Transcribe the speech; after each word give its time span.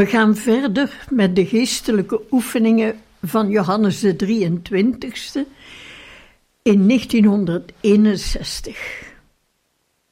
We 0.00 0.06
gaan 0.06 0.36
verder 0.36 1.06
met 1.10 1.36
de 1.36 1.46
geestelijke 1.46 2.20
oefeningen 2.30 3.00
van 3.22 3.48
Johannes 3.48 4.00
de 4.00 4.14
23ste 4.14 5.40
in 6.62 6.88
1961. 6.88 9.02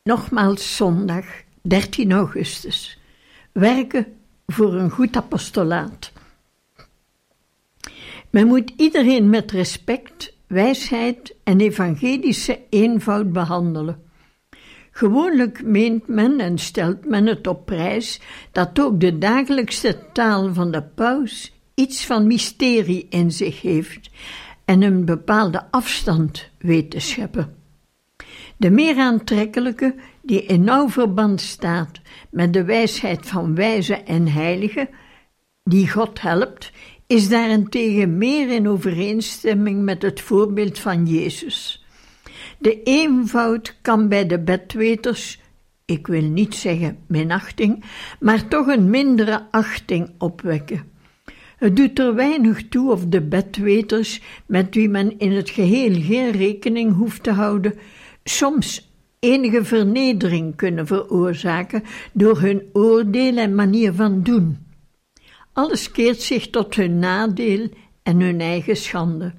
Nogmaals 0.02 0.77
zondag, 0.77 1.24
13 1.62 2.12
augustus. 2.12 2.98
Werken 3.52 4.06
voor 4.47 4.74
een 4.74 4.91
goed 4.91 5.16
apostolaat. 5.16 6.12
Men 8.30 8.47
moet 8.47 8.73
iedereen 8.77 9.30
met 9.30 9.50
respect, 9.50 10.34
wijsheid 10.47 11.34
en 11.45 11.61
evangelische 11.61 12.61
eenvoud 12.70 13.33
behandelen. 13.33 14.08
Gewoonlijk 14.98 15.64
meent 15.64 16.08
men 16.08 16.41
en 16.41 16.58
stelt 16.58 17.04
men 17.04 17.27
het 17.27 17.46
op 17.46 17.66
prijs 17.66 18.20
dat 18.52 18.80
ook 18.80 19.00
de 19.00 19.18
dagelijkse 19.18 19.98
taal 20.12 20.54
van 20.54 20.70
de 20.70 20.82
paus 20.82 21.52
iets 21.74 22.06
van 22.06 22.27
mysterie 22.27 23.06
in 23.10 23.32
zich 23.32 23.62
heeft 23.62 24.10
en 24.64 24.82
een 24.82 25.04
bepaalde 25.04 25.70
afstand 25.70 26.50
weet 26.58 26.91
te 26.91 27.00
scheppen. 27.00 27.54
De 28.56 28.70
meer 28.70 28.96
aantrekkelijke, 28.96 29.94
die 30.22 30.42
in 30.42 30.64
nauw 30.64 30.88
verband 30.88 31.41
staat 31.41 32.00
met 32.30 32.52
de 32.52 32.64
wijsheid 32.64 33.26
van 33.26 33.54
wijze 33.54 33.94
en 33.94 34.28
heilige, 34.28 34.88
die 35.64 35.91
God 35.91 36.20
helpt, 36.20 36.72
is 37.06 37.28
daarentegen 37.28 38.19
meer 38.19 38.50
in 38.50 38.69
overeenstemming 38.69 39.82
met 39.82 40.02
het 40.02 40.20
voorbeeld 40.20 40.78
van 40.78 41.06
Jezus. 41.06 41.86
De 42.59 42.83
eenvoud 42.83 43.77
kan 43.83 44.09
bij 44.09 44.27
de 44.27 44.39
bedweters, 44.39 45.41
ik 45.84 46.06
wil 46.06 46.23
niet 46.23 46.55
zeggen 46.55 46.98
minachting, 47.06 47.84
maar 48.20 48.48
toch 48.48 48.67
een 48.67 48.91
mindere 48.91 49.47
achting 49.50 50.11
opwekken. 50.19 50.83
Het 51.56 51.77
doet 51.77 51.98
er 51.98 52.15
weinig 52.15 52.69
toe 52.69 52.92
of 52.92 53.05
de 53.06 53.20
bedweters, 53.20 54.20
met 54.47 54.75
wie 54.75 54.89
men 54.89 55.19
in 55.19 55.33
het 55.33 55.50
geheel 55.50 56.03
geen 56.03 56.31
rekening 56.31 56.95
hoeft 56.95 57.23
te 57.23 57.33
houden, 57.33 57.75
soms 58.25 58.91
enige 59.19 59.65
vernedering 59.65 60.56
kunnen 60.56 60.87
veroorzaken 60.87 61.83
door 62.12 62.41
hun 62.41 62.62
oordeel 62.72 63.37
en 63.37 63.55
manier 63.55 63.93
van 63.93 64.22
doen. 64.22 64.59
Alles 65.53 65.91
keert 65.91 66.22
zich 66.22 66.50
tot 66.50 66.75
hun 66.75 66.98
nadeel 66.98 67.69
en 68.03 68.20
hun 68.20 68.41
eigen 68.41 68.77
schande. 68.77 69.33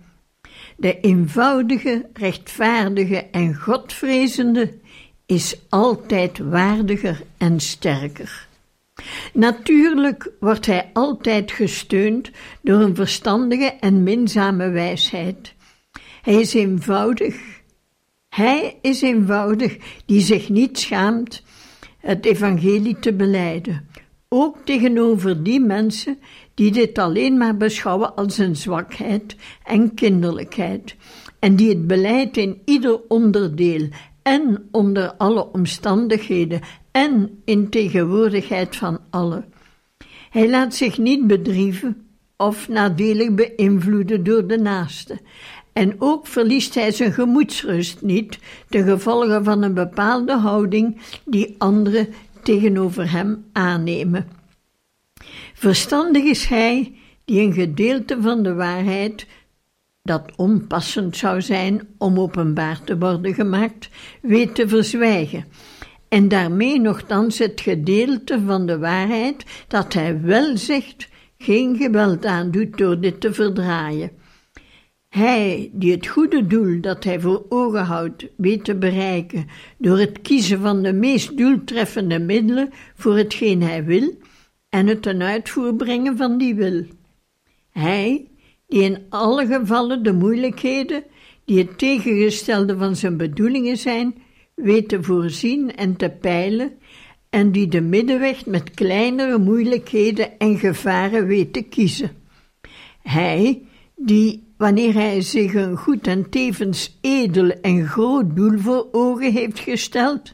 De 0.80 0.99
eenvoudige, 0.99 2.09
rechtvaardige 2.13 3.25
en 3.31 3.55
godvrezende 3.55 4.73
is 5.25 5.59
altijd 5.69 6.38
waardiger 6.38 7.21
en 7.38 7.59
sterker. 7.59 8.48
Natuurlijk 9.33 10.31
wordt 10.39 10.65
hij 10.65 10.89
altijd 10.93 11.52
gesteund 11.52 12.31
door 12.61 12.80
een 12.80 12.95
verstandige 12.95 13.73
en 13.80 14.04
minzame 14.04 14.70
wijsheid. 14.70 15.54
Hij 16.21 16.39
is 16.39 16.54
eenvoudig. 16.54 17.36
Hij 18.30 18.77
is 18.81 19.02
eenvoudig 19.02 19.77
die 20.05 20.21
zich 20.21 20.49
niet 20.49 20.80
schaamt 20.80 21.43
het 21.98 22.25
evangelie 22.25 22.99
te 22.99 23.14
beleiden, 23.14 23.87
ook 24.30 24.58
tegenover 24.64 25.43
die 25.43 25.59
mensen 25.59 26.20
die 26.59 26.71
dit 26.71 26.97
alleen 26.97 27.37
maar 27.37 27.58
beschouwen 27.58 28.15
als 28.15 28.37
een 28.37 28.55
zwakheid 28.55 29.36
en 29.64 29.93
kinderlijkheid, 29.93 30.95
en 31.39 31.55
die 31.55 31.70
het 31.70 31.87
beleid 31.87 32.37
in 32.37 32.61
ieder 32.65 32.99
onderdeel 33.08 33.87
en 34.21 34.67
onder 34.71 35.14
alle 35.14 35.52
omstandigheden 35.52 36.61
en 36.92 37.42
in 37.45 37.69
tegenwoordigheid 37.69 38.75
van 38.75 38.99
allen. 39.09 39.45
Hij 40.30 40.49
laat 40.49 40.75
zich 40.75 40.98
niet 40.98 41.27
bedrieven 41.27 42.08
of 42.37 42.69
nadelig 42.69 43.33
beïnvloeden 43.33 44.23
door 44.23 44.48
de 44.48 44.58
naaste. 44.58 45.19
En 45.73 45.95
ook 45.98 46.27
verliest 46.27 46.73
hij 46.75 46.92
zijn 46.92 47.14
gemoedsrust 47.14 48.02
niet, 48.02 48.39
ten 48.69 48.83
gevolge 48.83 49.39
van 49.43 49.61
een 49.61 49.73
bepaalde 49.73 50.37
houding 50.37 51.02
die 51.25 51.55
anderen 51.58 52.08
tegenover 52.43 53.11
hem 53.11 53.45
aannemen. 53.52 54.39
Verstandig 55.59 56.23
is 56.23 56.45
hij 56.45 56.93
die 57.25 57.42
een 57.42 57.53
gedeelte 57.53 58.21
van 58.21 58.43
de 58.43 58.53
waarheid, 58.53 59.25
dat 60.03 60.31
onpassend 60.36 61.17
zou 61.17 61.42
zijn 61.42 61.87
om 61.97 62.20
openbaar 62.20 62.83
te 62.83 62.97
worden 62.97 63.33
gemaakt, 63.33 63.89
weet 64.21 64.55
te 64.55 64.67
verzwijgen, 64.67 65.45
en 66.09 66.27
daarmee 66.27 66.80
nogthans 66.80 67.37
het 67.37 67.61
gedeelte 67.61 68.42
van 68.45 68.65
de 68.65 68.77
waarheid 68.77 69.45
dat 69.67 69.93
hij 69.93 70.21
wel 70.21 70.58
zegt, 70.58 71.08
geen 71.37 71.77
geweld 71.77 72.25
aandoet 72.25 72.77
door 72.77 72.99
dit 72.99 73.21
te 73.21 73.33
verdraaien. 73.33 74.11
Hij 75.09 75.69
die 75.73 75.92
het 75.92 76.08
goede 76.08 76.48
doel 76.48 76.81
dat 76.81 77.03
hij 77.03 77.19
voor 77.19 77.45
ogen 77.49 77.83
houdt 77.83 78.27
weet 78.37 78.64
te 78.64 78.75
bereiken 78.75 79.48
door 79.77 79.99
het 79.99 80.21
kiezen 80.21 80.59
van 80.59 80.81
de 80.81 80.93
meest 80.93 81.37
doeltreffende 81.37 82.19
middelen 82.19 82.69
voor 82.95 83.17
hetgeen 83.17 83.61
hij 83.61 83.86
wil, 83.86 84.17
en 84.69 84.87
het 84.87 85.02
ten 85.02 85.21
uitvoer 85.21 85.75
brengen 85.75 86.17
van 86.17 86.37
die 86.37 86.55
wil. 86.55 86.85
Hij, 87.69 88.27
die 88.67 88.83
in 88.83 89.05
alle 89.09 89.45
gevallen 89.45 90.03
de 90.03 90.13
moeilijkheden, 90.13 91.03
die 91.45 91.57
het 91.57 91.77
tegengestelde 91.77 92.77
van 92.77 92.95
zijn 92.95 93.17
bedoelingen 93.17 93.77
zijn, 93.77 94.15
weet 94.55 94.89
te 94.89 95.03
voorzien 95.03 95.75
en 95.75 95.95
te 95.95 96.09
peilen, 96.09 96.71
en 97.30 97.52
die 97.52 97.67
de 97.67 97.81
middenweg 97.81 98.45
met 98.45 98.71
kleinere 98.71 99.37
moeilijkheden 99.37 100.37
en 100.37 100.57
gevaren 100.57 101.27
weet 101.27 101.53
te 101.53 101.61
kiezen. 101.61 102.11
Hij, 103.01 103.61
die, 103.95 104.53
wanneer 104.57 104.93
hij 104.93 105.21
zich 105.21 105.53
een 105.53 105.77
goed 105.77 106.07
en 106.07 106.30
tevens 106.30 106.97
edel 107.01 107.49
en 107.49 107.87
groot 107.87 108.36
doel 108.36 108.57
voor 108.57 108.87
ogen 108.91 109.31
heeft 109.33 109.59
gesteld, 109.59 110.33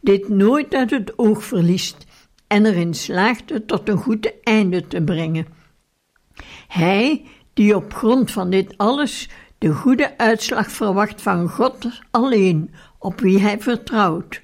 dit 0.00 0.28
nooit 0.28 0.74
uit 0.74 0.90
het 0.90 1.18
oog 1.18 1.44
verliest 1.44 2.07
en 2.48 2.66
erin 2.66 2.94
slaagde 2.94 3.64
tot 3.64 3.88
een 3.88 3.96
goed 3.96 4.32
einde 4.42 4.86
te 4.86 5.02
brengen. 5.02 5.46
Hij, 6.68 7.24
die 7.52 7.76
op 7.76 7.94
grond 7.94 8.30
van 8.30 8.50
dit 8.50 8.74
alles 8.76 9.28
de 9.58 9.72
goede 9.72 10.18
uitslag 10.18 10.70
verwacht 10.70 11.22
van 11.22 11.48
God 11.48 11.88
alleen, 12.10 12.74
op 12.98 13.20
wie 13.20 13.40
hij 13.40 13.60
vertrouwt. 13.60 14.42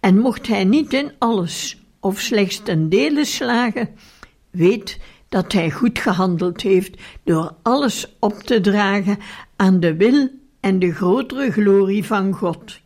En 0.00 0.18
mocht 0.18 0.46
hij 0.46 0.64
niet 0.64 0.92
in 0.92 1.12
alles 1.18 1.82
of 2.00 2.20
slechts 2.20 2.60
ten 2.62 2.88
dele 2.88 3.24
slagen, 3.24 3.88
weet 4.50 4.98
dat 5.28 5.52
hij 5.52 5.70
goed 5.70 5.98
gehandeld 5.98 6.60
heeft 6.60 7.00
door 7.24 7.54
alles 7.62 8.16
op 8.18 8.32
te 8.32 8.60
dragen 8.60 9.18
aan 9.56 9.80
de 9.80 9.96
wil 9.96 10.28
en 10.60 10.78
de 10.78 10.92
grotere 10.92 11.50
glorie 11.50 12.04
van 12.04 12.32
God. 12.32 12.80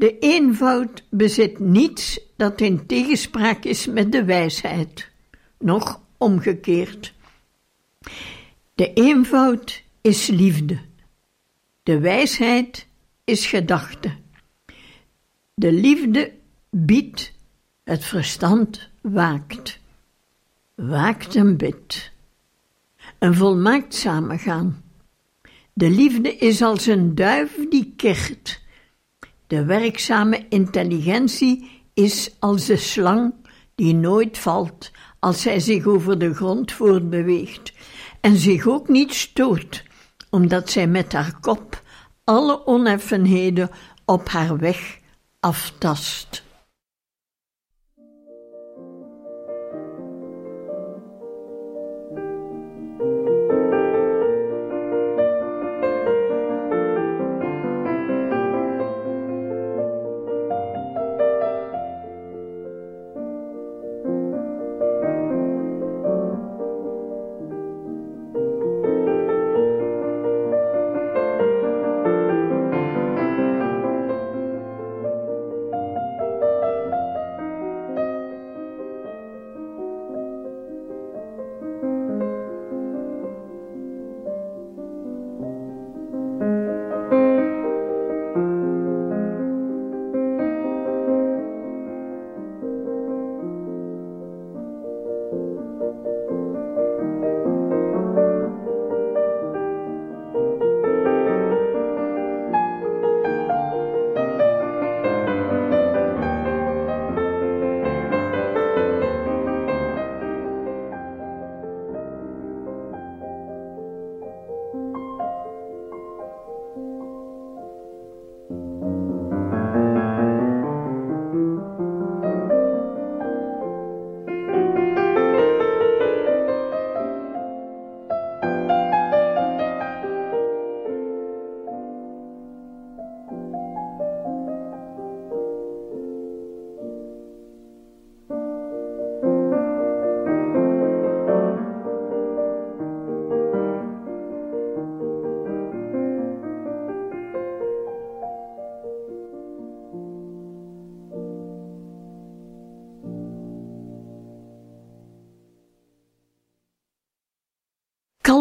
De 0.00 0.18
eenvoud 0.18 1.02
bezit 1.10 1.58
niets 1.58 2.20
dat 2.36 2.60
in 2.60 2.86
tegenspraak 2.86 3.64
is 3.64 3.86
met 3.86 4.12
de 4.12 4.24
wijsheid, 4.24 5.10
nog 5.58 6.00
omgekeerd. 6.16 7.14
De 8.74 8.92
eenvoud 8.92 9.82
is 10.00 10.26
liefde, 10.26 10.78
de 11.82 11.98
wijsheid 11.98 12.86
is 13.24 13.46
gedachte. 13.46 14.12
De 15.54 15.72
liefde 15.72 16.32
biedt, 16.70 17.32
het 17.84 18.04
verstand 18.04 18.88
waakt. 19.00 19.78
Waakt 20.74 21.36
en 21.36 21.56
bidt. 21.56 22.12
Een 23.18 23.34
volmaakt 23.34 23.94
samengaan. 23.94 24.82
De 25.72 25.90
liefde 25.90 26.36
is 26.36 26.62
als 26.62 26.86
een 26.86 27.14
duif 27.14 27.68
die 27.68 27.92
kert 27.96 28.59
de 29.50 29.64
werkzame 29.64 30.46
intelligentie 30.48 31.82
is 31.94 32.36
als 32.38 32.66
de 32.66 32.76
slang 32.76 33.34
die 33.74 33.94
nooit 33.94 34.38
valt 34.38 34.90
als 35.18 35.42
zij 35.42 35.60
zich 35.60 35.86
over 35.86 36.18
de 36.18 36.34
grond 36.34 36.72
voortbeweegt 36.72 37.72
en 38.20 38.36
zich 38.36 38.66
ook 38.66 38.88
niet 38.88 39.14
stoot, 39.14 39.84
omdat 40.30 40.70
zij 40.70 40.86
met 40.86 41.12
haar 41.12 41.40
kop 41.40 41.82
alle 42.24 42.66
oneffenheden 42.66 43.70
op 44.04 44.28
haar 44.28 44.58
weg 44.58 44.98
aftast. 45.40 46.42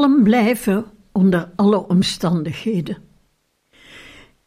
Blijven 0.07 0.85
onder 1.11 1.51
alle 1.55 1.87
omstandigheden. 1.87 2.97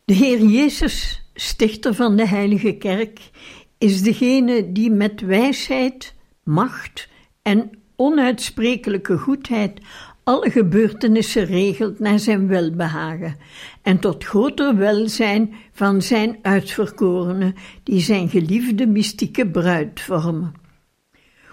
De 0.05 0.15
Heer 0.15 0.45
Jezus, 0.45 1.23
stichter 1.35 1.95
van 1.95 2.17
de 2.17 2.27
Heilige 2.27 2.73
Kerk, 2.73 3.31
is 3.79 4.03
degene 4.03 4.73
die 4.73 4.91
met 4.91 5.21
wijsheid, 5.21 6.15
macht 6.45 7.09
en 7.43 7.71
onuitsprekelijke 7.97 9.19
goedheid 9.19 9.81
alle 10.25 10.51
gebeurtenissen 10.51 11.45
regelt 11.45 11.99
naar 11.99 12.19
zijn 12.19 12.49
welbehagen 12.49 13.37
en 13.83 13.99
tot 13.99 14.25
groter 14.25 14.77
welzijn 14.77 15.55
van 15.73 16.03
zijn 16.03 16.39
uitverkorenen, 16.43 17.55
die 17.83 18.01
zijn 18.01 18.29
geliefde 18.29 18.87
mystieke 18.87 19.51
bruid 19.51 20.01
vormen. 20.01 20.55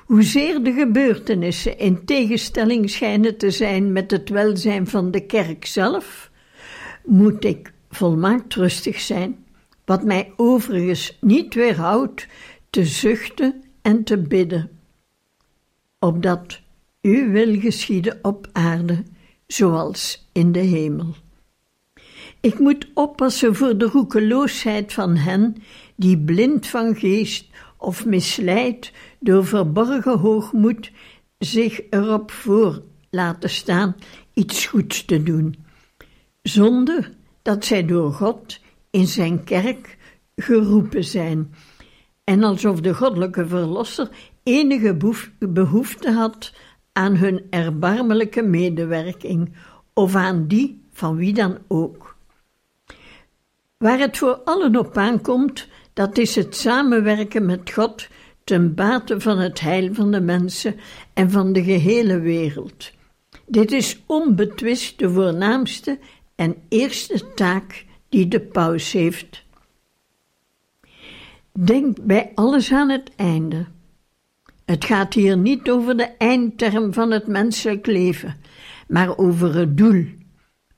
Hoezeer 0.09 0.63
de 0.63 0.73
gebeurtenissen 0.73 1.77
in 1.77 2.05
tegenstelling 2.05 2.89
schijnen 2.89 3.37
te 3.37 3.51
zijn 3.51 3.91
met 3.91 4.11
het 4.11 4.29
welzijn 4.29 4.87
van 4.87 5.11
de 5.11 5.25
kerk 5.25 5.65
zelf, 5.65 6.31
moet 7.05 7.45
ik 7.45 7.73
volmaakt 7.89 8.53
rustig 8.53 8.99
zijn, 8.99 9.45
wat 9.85 10.03
mij 10.03 10.33
overigens 10.35 11.17
niet 11.21 11.53
weerhoudt 11.53 12.27
te 12.69 12.85
zuchten 12.85 13.63
en 13.81 14.03
te 14.03 14.17
bidden, 14.17 14.69
opdat 15.99 16.59
uw 17.01 17.31
wil 17.31 17.59
geschieden 17.59 18.19
op 18.21 18.47
aarde, 18.51 19.03
zoals 19.47 20.29
in 20.31 20.51
de 20.51 20.59
hemel. 20.59 21.15
Ik 22.39 22.59
moet 22.59 22.87
oppassen 22.93 23.55
voor 23.55 23.77
de 23.77 23.85
roekeloosheid 23.85 24.93
van 24.93 25.15
hen 25.15 25.55
die 25.95 26.17
blind 26.17 26.67
van 26.67 26.95
geest 26.95 27.48
of 27.79 28.05
misleid 28.05 28.91
door 29.19 29.45
verborgen 29.45 30.19
hoogmoed 30.19 30.91
zich 31.37 31.81
erop 31.89 32.31
voor 32.31 32.81
laten 33.09 33.49
staan 33.49 33.95
iets 34.33 34.65
goeds 34.65 35.05
te 35.05 35.23
doen, 35.23 35.55
zonder 36.41 37.11
dat 37.41 37.65
zij 37.65 37.85
door 37.85 38.11
God 38.11 38.59
in 38.89 39.07
zijn 39.07 39.43
kerk 39.43 39.97
geroepen 40.35 41.03
zijn, 41.03 41.53
en 42.23 42.43
alsof 42.43 42.81
de 42.81 42.93
goddelijke 42.93 43.47
verlosser 43.47 44.09
enige 44.43 44.97
behoefte 45.39 46.11
had 46.11 46.53
aan 46.93 47.15
hun 47.15 47.45
erbarmelijke 47.49 48.41
medewerking 48.41 49.53
of 49.93 50.15
aan 50.15 50.47
die 50.47 50.83
van 50.91 51.15
wie 51.15 51.33
dan 51.33 51.57
ook. 51.67 52.17
Waar 53.77 53.99
het 53.99 54.17
voor 54.17 54.35
allen 54.35 54.75
op 54.75 54.97
aankomt, 54.97 55.67
dat 55.99 56.17
is 56.17 56.35
het 56.35 56.55
samenwerken 56.55 57.45
met 57.45 57.71
God 57.71 58.07
ten 58.43 58.75
bate 58.75 59.19
van 59.19 59.37
het 59.39 59.59
heil 59.59 59.93
van 59.93 60.11
de 60.11 60.21
mensen 60.21 60.75
en 61.13 61.31
van 61.31 61.53
de 61.53 61.63
gehele 61.63 62.19
wereld. 62.19 62.91
Dit 63.45 63.71
is 63.71 64.01
onbetwist 64.05 64.99
de 64.99 65.09
voornaamste 65.09 65.99
en 66.35 66.55
eerste 66.69 67.33
taak 67.33 67.85
die 68.09 68.27
de 68.27 68.39
paus 68.39 68.91
heeft. 68.91 69.43
Denk 71.51 71.97
bij 72.01 72.31
alles 72.35 72.71
aan 72.71 72.89
het 72.89 73.11
einde. 73.15 73.67
Het 74.65 74.85
gaat 74.85 75.13
hier 75.13 75.37
niet 75.37 75.69
over 75.69 75.97
de 75.97 76.09
eindterm 76.17 76.93
van 76.93 77.11
het 77.11 77.27
menselijk 77.27 77.85
leven, 77.85 78.37
maar 78.87 79.17
over 79.17 79.55
het 79.55 79.77
doel, 79.77 80.05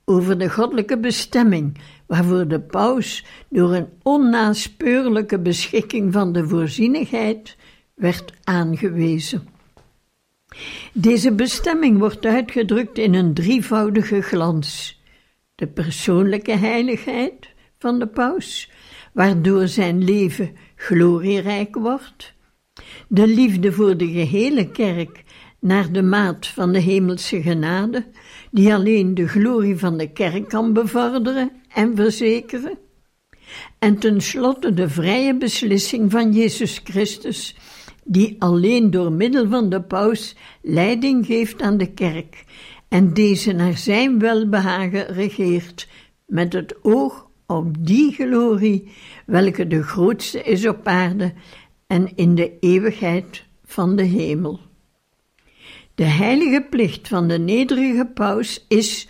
over 0.04 0.38
de 0.38 0.50
goddelijke 0.50 0.98
bestemming, 0.98 1.78
waarvoor 2.12 2.48
de 2.48 2.60
paus 2.60 3.24
door 3.48 3.74
een 3.74 3.88
onnaspeurlijke 4.02 5.38
beschikking 5.38 6.12
van 6.12 6.32
de 6.32 6.48
voorzienigheid 6.48 7.56
werd 7.94 8.32
aangewezen. 8.44 9.48
Deze 10.92 11.32
bestemming 11.32 11.98
wordt 11.98 12.26
uitgedrukt 12.26 12.98
in 12.98 13.14
een 13.14 13.34
drievoudige 13.34 14.20
glans: 14.20 15.00
de 15.54 15.66
persoonlijke 15.66 16.56
heiligheid 16.56 17.48
van 17.78 17.98
de 17.98 18.06
paus, 18.06 18.70
waardoor 19.12 19.68
zijn 19.68 20.04
leven 20.04 20.56
glorierijk 20.76 21.74
wordt, 21.74 22.34
de 23.08 23.26
liefde 23.26 23.72
voor 23.72 23.96
de 23.96 24.06
gehele 24.06 24.70
kerk 24.70 25.22
naar 25.60 25.92
de 25.92 26.02
maat 26.02 26.46
van 26.46 26.72
de 26.72 26.80
hemelse 26.80 27.42
genade, 27.42 28.06
die 28.50 28.74
alleen 28.74 29.14
de 29.14 29.28
glorie 29.28 29.78
van 29.78 29.96
de 29.96 30.12
kerk 30.12 30.48
kan 30.48 30.72
bevorderen 30.72 31.61
en 31.74 31.96
verzekeren, 31.96 32.78
en 33.78 33.98
tenslotte 33.98 34.74
de 34.74 34.88
vrije 34.88 35.36
beslissing 35.36 36.10
van 36.10 36.32
Jezus 36.32 36.80
Christus, 36.84 37.56
die 38.04 38.36
alleen 38.38 38.90
door 38.90 39.12
middel 39.12 39.48
van 39.48 39.68
de 39.68 39.82
paus 39.82 40.36
leiding 40.62 41.26
geeft 41.26 41.62
aan 41.62 41.76
de 41.76 41.92
kerk 41.92 42.44
en 42.88 43.14
deze 43.14 43.52
naar 43.52 43.76
zijn 43.76 44.18
welbehagen 44.18 45.06
regeert, 45.06 45.88
met 46.26 46.52
het 46.52 46.74
oog 46.82 47.30
op 47.46 47.86
die 47.86 48.12
glorie, 48.12 48.92
welke 49.26 49.66
de 49.66 49.82
grootste 49.82 50.42
is 50.42 50.66
op 50.66 50.86
aarde 50.86 51.32
en 51.86 52.12
in 52.16 52.34
de 52.34 52.58
eeuwigheid 52.60 53.44
van 53.64 53.96
de 53.96 54.02
hemel. 54.02 54.60
De 55.94 56.04
heilige 56.04 56.66
plicht 56.70 57.08
van 57.08 57.28
de 57.28 57.38
nederige 57.38 58.06
paus 58.14 58.64
is 58.68 59.08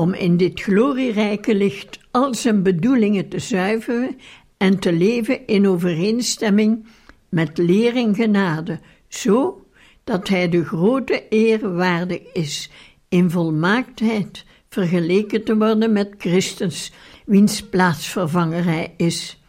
om 0.00 0.14
in 0.14 0.36
dit 0.36 0.60
glorierijke 0.60 1.54
licht 1.54 1.98
al 2.10 2.34
zijn 2.34 2.62
bedoelingen 2.62 3.28
te 3.28 3.38
zuiveren 3.38 4.16
en 4.56 4.78
te 4.78 4.92
leven 4.92 5.46
in 5.46 5.68
overeenstemming 5.68 6.86
met 7.28 7.58
lering 7.58 8.16
genade, 8.16 8.80
zo 9.08 9.66
dat 10.04 10.28
hij 10.28 10.48
de 10.48 10.64
grote 10.64 11.26
eer 11.28 11.74
waardig 11.74 12.32
is 12.32 12.70
in 13.08 13.30
volmaaktheid 13.30 14.44
vergeleken 14.68 15.44
te 15.44 15.56
worden 15.56 15.92
met 15.92 16.14
Christus, 16.18 16.92
wiens 17.26 17.62
plaatsvervanger 17.62 18.64
hij 18.64 18.94
is. 18.96 19.42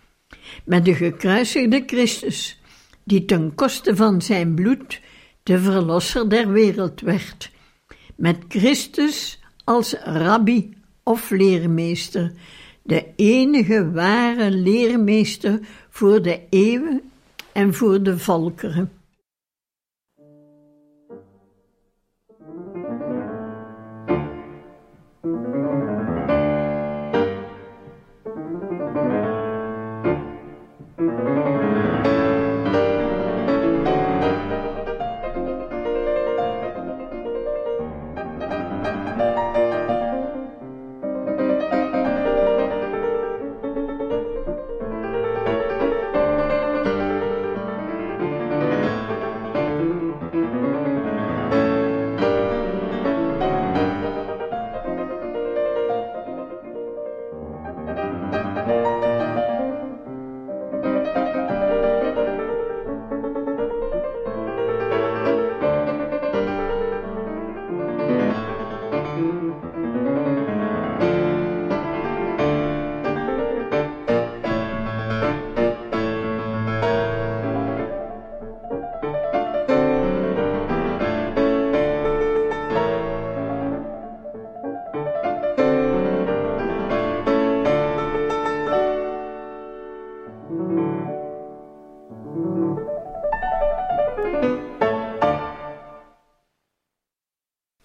met 0.66 0.86
de 0.86 0.96
gekruisigde 0.96 1.84
Christus, 1.86 2.62
die 3.04 3.26
ten 3.26 3.56
koste 3.56 3.96
van 3.96 4.22
zijn 4.22 4.54
bloed 4.54 5.02
de 5.44 5.60
verlosser 5.60 6.30
der 6.30 6.52
wereld 6.52 7.02
werd, 7.02 7.52
met 8.16 8.38
Christus 8.48 9.40
als 9.64 9.94
rabbi 9.94 10.74
of 11.04 11.30
leermeester, 11.30 12.32
de 12.82 13.06
enige 13.16 13.92
ware 13.92 14.52
leermeester 14.52 15.60
voor 15.90 16.22
de 16.22 16.40
eeuwen 16.50 17.02
en 17.52 17.74
voor 17.74 18.04
de 18.04 18.18
volkeren. 18.18 18.92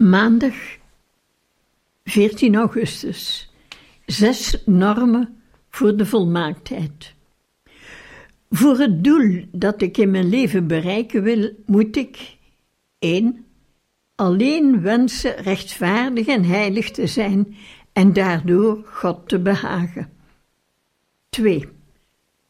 Maandag 0.09 0.53
14 2.05 2.55
augustus. 2.55 3.51
Zes 4.05 4.63
normen 4.65 5.41
voor 5.69 5.97
de 5.97 6.05
volmaaktheid. 6.05 7.13
Voor 8.49 8.77
het 8.77 9.03
doel 9.03 9.45
dat 9.51 9.81
ik 9.81 9.97
in 9.97 10.11
mijn 10.11 10.29
leven 10.29 10.67
bereiken 10.67 11.23
wil, 11.23 11.51
moet 11.65 11.95
ik 11.95 12.37
1. 12.99 13.45
Alleen 14.15 14.81
wensen 14.81 15.35
rechtvaardig 15.35 16.27
en 16.27 16.43
heilig 16.43 16.91
te 16.91 17.07
zijn 17.07 17.55
en 17.93 18.13
daardoor 18.13 18.83
God 18.85 19.27
te 19.29 19.39
behagen. 19.39 20.09
2. 21.29 21.67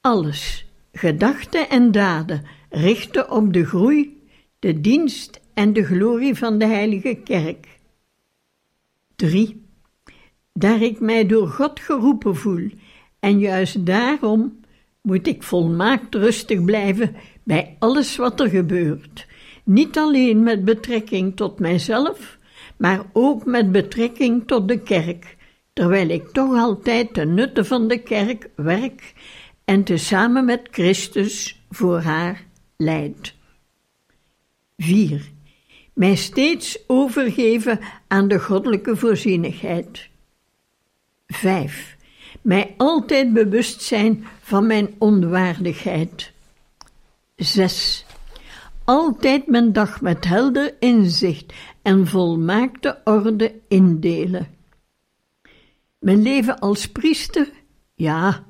Alles, 0.02 0.66
gedachten 0.92 1.70
en 1.70 1.92
daden 1.92 2.46
richten 2.70 3.32
op 3.32 3.54
de 3.54 3.66
groei, 3.66 4.24
de 4.60 4.82
dienst 4.82 5.40
en 5.58 5.74
de 5.74 5.84
glorie 5.84 6.36
van 6.36 6.58
de 6.58 6.66
Heilige 6.66 7.20
Kerk. 7.24 7.68
3. 9.16 9.66
Daar 10.54 10.82
ik 10.82 11.00
mij 11.00 11.26
door 11.26 11.48
God 11.48 11.80
geroepen 11.80 12.36
voel 12.36 12.70
en 13.20 13.40
juist 13.40 13.86
daarom 13.86 14.60
moet 15.02 15.28
ik 15.28 15.44
volmaakt 15.44 16.16
rustig 16.16 16.64
blijven 16.64 17.16
bij 17.44 17.76
alles 17.80 18.16
wat 18.16 18.40
er 18.40 18.50
gebeurt, 18.50 19.28
niet 19.64 19.98
alleen 19.98 20.44
met 20.44 20.66
betrekking 20.66 21.36
tot 21.36 21.60
mijzelf, 21.60 22.38
maar 22.78 23.06
ook 23.14 23.46
met 23.46 23.72
betrekking 23.72 24.48
tot 24.48 24.68
de 24.68 24.82
kerk, 24.82 25.38
terwijl 25.74 26.10
ik 26.10 26.28
toch 26.28 26.56
altijd 26.56 27.14
ten 27.14 27.34
nutte 27.34 27.66
van 27.66 27.88
de 27.88 27.98
kerk 27.98 28.50
werk 28.56 29.14
en 29.66 29.84
tezamen 29.84 30.46
met 30.46 30.68
Christus 30.72 31.62
voor 31.70 32.00
haar 32.00 32.44
leid. 32.76 33.34
4 34.78 35.36
mij 35.98 36.16
steeds 36.16 36.80
overgeven 36.88 37.80
aan 38.08 38.28
de 38.28 38.40
goddelijke 38.40 38.96
voorzienigheid. 38.96 40.10
5. 41.28 41.98
Mij 42.42 42.74
altijd 42.78 43.34
bewust 43.34 43.82
zijn 43.82 44.26
van 44.42 44.68
mijn 44.68 44.96
onwaardigheid. 44.98 46.32
6. 47.36 48.06
Altijd 48.84 49.48
mijn 49.48 49.74
dag 49.74 50.02
met 50.02 50.26
helder 50.26 50.76
inzicht 50.80 51.54
en 51.82 52.08
volmaakte 52.08 53.02
orde 53.04 53.54
indelen. 53.68 54.48
Mijn 56.00 56.22
leven 56.22 56.60
als 56.60 56.88
priester, 56.88 57.50
ja, 57.96 58.46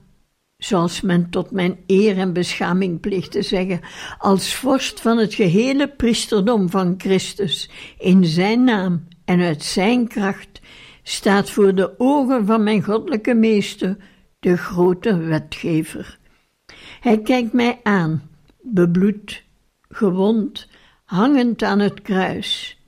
zoals 0.58 1.02
men 1.02 1.30
tot 1.30 1.52
mijn 1.52 1.78
eer 1.88 2.18
en 2.18 2.34
beschaming 2.34 3.00
plicht 3.00 3.32
te 3.32 3.42
zeggen, 3.42 3.80
als 4.18 4.56
vorst 4.56 5.02
van 5.02 5.18
het 5.18 5.34
gehele 5.34 5.88
priesterdom 5.88 6.70
van 6.70 6.96
Christus, 6.98 7.70
in 7.98 8.26
zijn 8.26 8.64
naam 8.64 9.08
en 9.26 9.42
uit 9.42 9.64
zijn 9.64 10.08
kracht, 10.08 10.62
staat 11.04 11.50
voor 11.50 11.76
de 11.76 11.94
ogen 12.00 12.46
van 12.46 12.64
mijn 12.64 12.84
goddelijke 12.84 13.34
meester, 13.34 13.98
de 14.40 14.58
grote 14.58 15.18
wetgever. 15.18 16.18
Hij 17.00 17.22
kijkt 17.22 17.54
mij 17.54 17.80
aan, 17.84 18.30
bebloed, 18.62 19.44
gewond, 19.90 20.68
hangend 21.06 21.64
aan 21.64 21.80
het 21.80 22.02
kruis. 22.02 22.80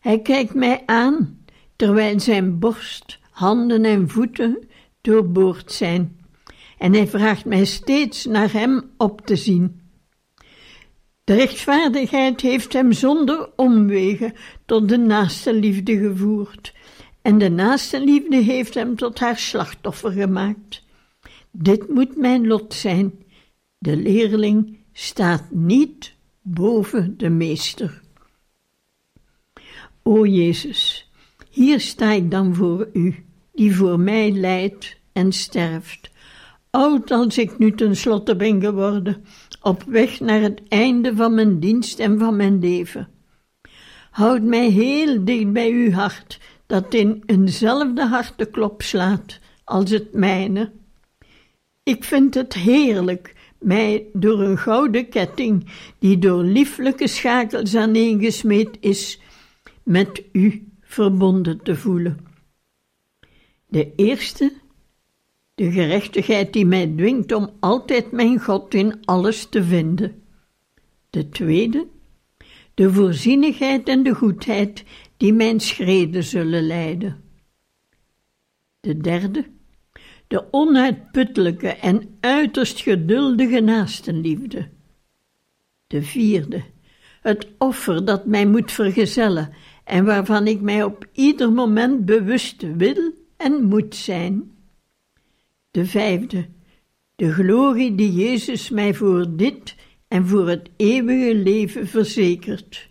Hij 0.00 0.20
kijkt 0.20 0.54
mij 0.54 0.82
aan, 0.86 1.44
terwijl 1.76 2.20
zijn 2.20 2.58
borst, 2.58 3.18
handen 3.30 3.84
en 3.84 4.08
voeten 4.08 4.68
doorboord 5.00 5.72
zijn 5.72 6.23
en 6.78 6.92
hij 6.92 7.06
vraagt 7.06 7.44
mij 7.44 7.64
steeds 7.64 8.24
naar 8.24 8.52
hem 8.52 8.90
op 8.96 9.26
te 9.26 9.36
zien. 9.36 9.80
De 11.24 11.34
rechtvaardigheid 11.34 12.40
heeft 12.40 12.72
hem 12.72 12.92
zonder 12.92 13.50
omwegen 13.56 14.34
tot 14.66 14.88
de 14.88 14.96
naaste 14.96 15.54
liefde 15.54 15.98
gevoerd, 15.98 16.74
en 17.22 17.38
de 17.38 17.48
naaste 17.48 18.04
liefde 18.04 18.36
heeft 18.36 18.74
hem 18.74 18.96
tot 18.96 19.18
haar 19.18 19.38
slachtoffer 19.38 20.10
gemaakt. 20.10 20.82
Dit 21.50 21.88
moet 21.88 22.16
mijn 22.16 22.46
lot 22.46 22.74
zijn. 22.74 23.12
De 23.78 23.96
leerling 23.96 24.78
staat 24.92 25.50
niet 25.50 26.14
boven 26.42 27.14
de 27.16 27.28
meester. 27.28 28.02
O 30.02 30.26
Jezus, 30.26 31.10
hier 31.50 31.80
sta 31.80 32.10
ik 32.10 32.30
dan 32.30 32.54
voor 32.54 32.88
u, 32.92 33.24
die 33.52 33.76
voor 33.76 34.00
mij 34.00 34.30
lijdt 34.30 34.96
en 35.12 35.32
sterft 35.32 36.10
oud 36.74 37.10
als 37.10 37.38
ik 37.38 37.58
nu 37.58 37.72
tenslotte 37.72 38.36
ben 38.36 38.60
geworden, 38.60 39.24
op 39.62 39.82
weg 39.82 40.20
naar 40.20 40.40
het 40.40 40.60
einde 40.68 41.16
van 41.16 41.34
mijn 41.34 41.60
dienst 41.60 41.98
en 41.98 42.18
van 42.18 42.36
mijn 42.36 42.58
leven. 42.58 43.08
Houd 44.10 44.42
mij 44.42 44.68
heel 44.68 45.24
dicht 45.24 45.52
bij 45.52 45.70
uw 45.70 45.90
hart, 45.90 46.40
dat 46.66 46.94
in 46.94 47.22
eenzelfde 47.26 48.06
harteklop 48.06 48.82
slaat 48.82 49.40
als 49.64 49.90
het 49.90 50.12
mijne. 50.12 50.72
Ik 51.82 52.04
vind 52.04 52.34
het 52.34 52.54
heerlijk 52.54 53.34
mij 53.58 54.06
door 54.12 54.40
een 54.40 54.58
gouden 54.58 55.08
ketting, 55.08 55.70
die 55.98 56.18
door 56.18 56.42
lieflijke 56.42 57.08
schakels 57.08 57.74
aaneengesmeed 57.74 58.76
is, 58.80 59.20
met 59.82 60.22
u 60.32 60.68
verbonden 60.80 61.62
te 61.62 61.76
voelen. 61.76 62.18
De 63.66 63.92
eerste 63.96 64.52
de 65.54 65.70
gerechtigheid 65.70 66.52
die 66.52 66.66
mij 66.66 66.86
dwingt 66.86 67.32
om 67.32 67.50
altijd 67.60 68.12
mijn 68.12 68.40
God 68.40 68.74
in 68.74 69.04
alles 69.04 69.46
te 69.48 69.64
vinden. 69.64 70.22
De 71.10 71.28
tweede, 71.28 71.86
de 72.74 72.92
voorzienigheid 72.92 73.88
en 73.88 74.02
de 74.02 74.14
goedheid 74.14 74.84
die 75.16 75.32
mijn 75.32 75.60
schreden 75.60 76.24
zullen 76.24 76.66
leiden. 76.66 77.22
De 78.80 78.96
derde, 78.96 79.44
de 80.26 80.44
onuitputtelijke 80.50 81.68
en 81.68 82.16
uiterst 82.20 82.80
geduldige 82.80 83.60
naastenliefde. 83.60 84.68
De 85.86 86.02
vierde, 86.02 86.62
het 87.20 87.48
offer 87.58 88.04
dat 88.04 88.26
mij 88.26 88.46
moet 88.46 88.72
vergezellen 88.72 89.52
en 89.84 90.04
waarvan 90.04 90.46
ik 90.46 90.60
mij 90.60 90.82
op 90.82 91.06
ieder 91.12 91.52
moment 91.52 92.04
bewust 92.04 92.76
wil 92.76 93.12
en 93.36 93.64
moet 93.64 93.94
zijn. 93.94 94.53
De 95.74 95.86
vijfde, 95.86 96.46
de 97.16 97.32
glorie 97.32 97.94
die 97.94 98.12
Jezus 98.12 98.70
mij 98.70 98.94
voor 98.94 99.36
dit 99.36 99.74
en 100.08 100.26
voor 100.26 100.48
het 100.48 100.70
eeuwige 100.76 101.34
leven 101.34 101.86
verzekert. 101.86 102.88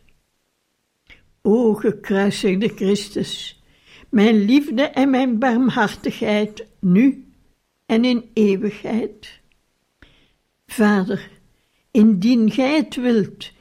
O 1.42 1.74
gekruisigde 1.74 2.68
Christus, 2.68 3.62
mijn 4.10 4.46
liefde 4.46 4.82
en 4.82 5.10
mijn 5.10 5.40
barmhartigheid 5.40 6.66
nu 6.80 7.25
en 7.86 8.06
in 8.06 8.30
eeuwigheid. 8.34 9.40
Vader, 10.66 11.30
indien 11.92 12.52
gij 12.52 12.75
het 12.75 12.96
wilt, 12.96 13.52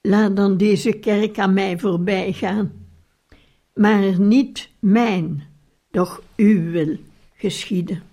laat 0.00 0.36
dan 0.36 0.56
deze 0.56 0.92
kerk 0.92 1.38
aan 1.38 1.54
mij 1.54 1.78
voorbij 1.78 2.32
gaan, 2.32 2.72
maar 3.74 4.20
niet 4.20 4.70
mijn, 4.78 5.42
doch 5.90 6.22
uw 6.36 6.70
wil 6.70 6.96
geschieden. 7.34 8.07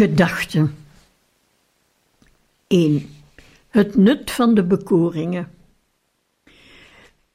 Gedachten 0.00 0.74
1. 2.66 3.08
Het 3.68 3.96
nut 3.96 4.30
van 4.30 4.54
de 4.54 4.64
bekoringen. 4.64 5.48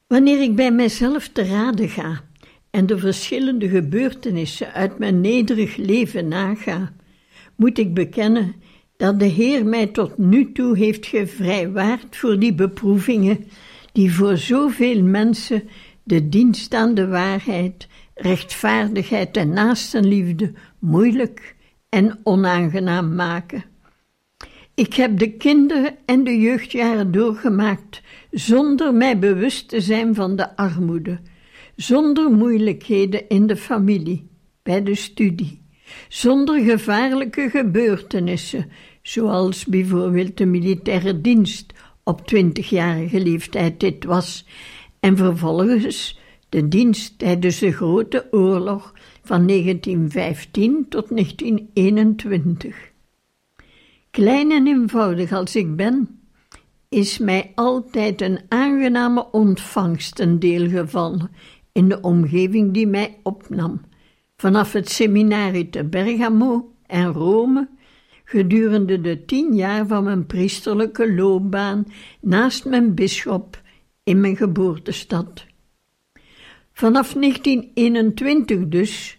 Wanneer 0.06 0.42
ik 0.42 0.56
bij 0.56 0.72
mijzelf 0.72 1.28
te 1.28 1.44
raden 1.44 1.88
ga 1.88 2.22
en 2.70 2.86
de 2.86 2.98
verschillende 2.98 3.68
gebeurtenissen 3.68 4.72
uit 4.72 4.98
mijn 4.98 5.20
nederig 5.20 5.76
leven 5.76 6.28
naga, 6.28 6.92
moet 7.56 7.78
ik 7.78 7.94
bekennen 7.94 8.54
dat 8.96 9.18
de 9.18 9.26
Heer 9.26 9.66
mij 9.66 9.86
tot 9.86 10.18
nu 10.18 10.52
toe 10.52 10.76
heeft 10.76 11.06
gevrijwaard 11.06 12.16
voor 12.16 12.38
die 12.38 12.54
beproevingen 12.54 13.44
die 13.92 14.14
voor 14.14 14.36
zoveel 14.36 15.02
mensen 15.02 15.68
de 16.02 16.28
dienst 16.28 16.74
aan 16.74 16.94
de 16.94 17.06
waarheid, 17.06 17.86
rechtvaardigheid 18.14 19.36
en 19.36 19.48
naastenliefde 19.48 20.52
moeilijk 20.78 21.55
en 21.96 22.18
onaangenaam 22.22 23.14
maken. 23.14 23.64
Ik 24.74 24.94
heb 24.94 25.18
de 25.18 25.30
kinder- 25.30 25.94
en 26.04 26.24
de 26.24 26.40
jeugdjaren 26.40 27.12
doorgemaakt 27.12 28.02
zonder 28.30 28.94
mij 28.94 29.18
bewust 29.18 29.68
te 29.68 29.80
zijn 29.80 30.14
van 30.14 30.36
de 30.36 30.56
armoede, 30.56 31.20
zonder 31.76 32.30
moeilijkheden 32.30 33.28
in 33.28 33.46
de 33.46 33.56
familie, 33.56 34.28
bij 34.62 34.82
de 34.82 34.94
studie, 34.94 35.62
zonder 36.08 36.60
gevaarlijke 36.60 37.50
gebeurtenissen, 37.50 38.70
zoals 39.02 39.64
bijvoorbeeld 39.64 40.36
de 40.36 40.46
militaire 40.46 41.20
dienst 41.20 41.72
op 42.04 42.26
twintigjarige 42.26 43.20
leeftijd 43.20 43.80
dit 43.80 44.04
was, 44.04 44.46
en 45.00 45.16
vervolgens 45.16 46.20
de 46.48 46.68
dienst 46.68 47.18
tijdens 47.18 47.58
de 47.58 47.72
Grote 47.72 48.26
Oorlog 48.30 48.92
van 49.26 49.46
1915 49.46 50.86
tot 50.88 51.08
1921. 51.08 52.92
Klein 54.10 54.50
en 54.50 54.66
eenvoudig 54.66 55.32
als 55.32 55.56
ik 55.56 55.76
ben, 55.76 56.20
is 56.88 57.18
mij 57.18 57.52
altijd 57.54 58.20
een 58.20 58.40
aangename 58.48 59.30
ontvangst 59.30 60.14
ten 60.14 60.38
deel 60.38 60.68
gevallen 60.68 61.30
in 61.72 61.88
de 61.88 62.00
omgeving 62.00 62.72
die 62.72 62.86
mij 62.86 63.18
opnam, 63.22 63.80
vanaf 64.36 64.72
het 64.72 64.88
seminarie 64.88 65.70
te 65.70 65.84
Bergamo 65.84 66.72
en 66.86 67.12
Rome, 67.12 67.68
gedurende 68.24 69.00
de 69.00 69.24
tien 69.24 69.54
jaar 69.54 69.86
van 69.86 70.04
mijn 70.04 70.26
priesterlijke 70.26 71.14
loopbaan 71.14 71.86
naast 72.20 72.64
mijn 72.64 72.94
bisschop 72.94 73.60
in 74.04 74.20
mijn 74.20 74.36
geboortestad. 74.36 75.46
Vanaf 76.72 77.12
1921 77.12 78.68
dus, 78.68 79.15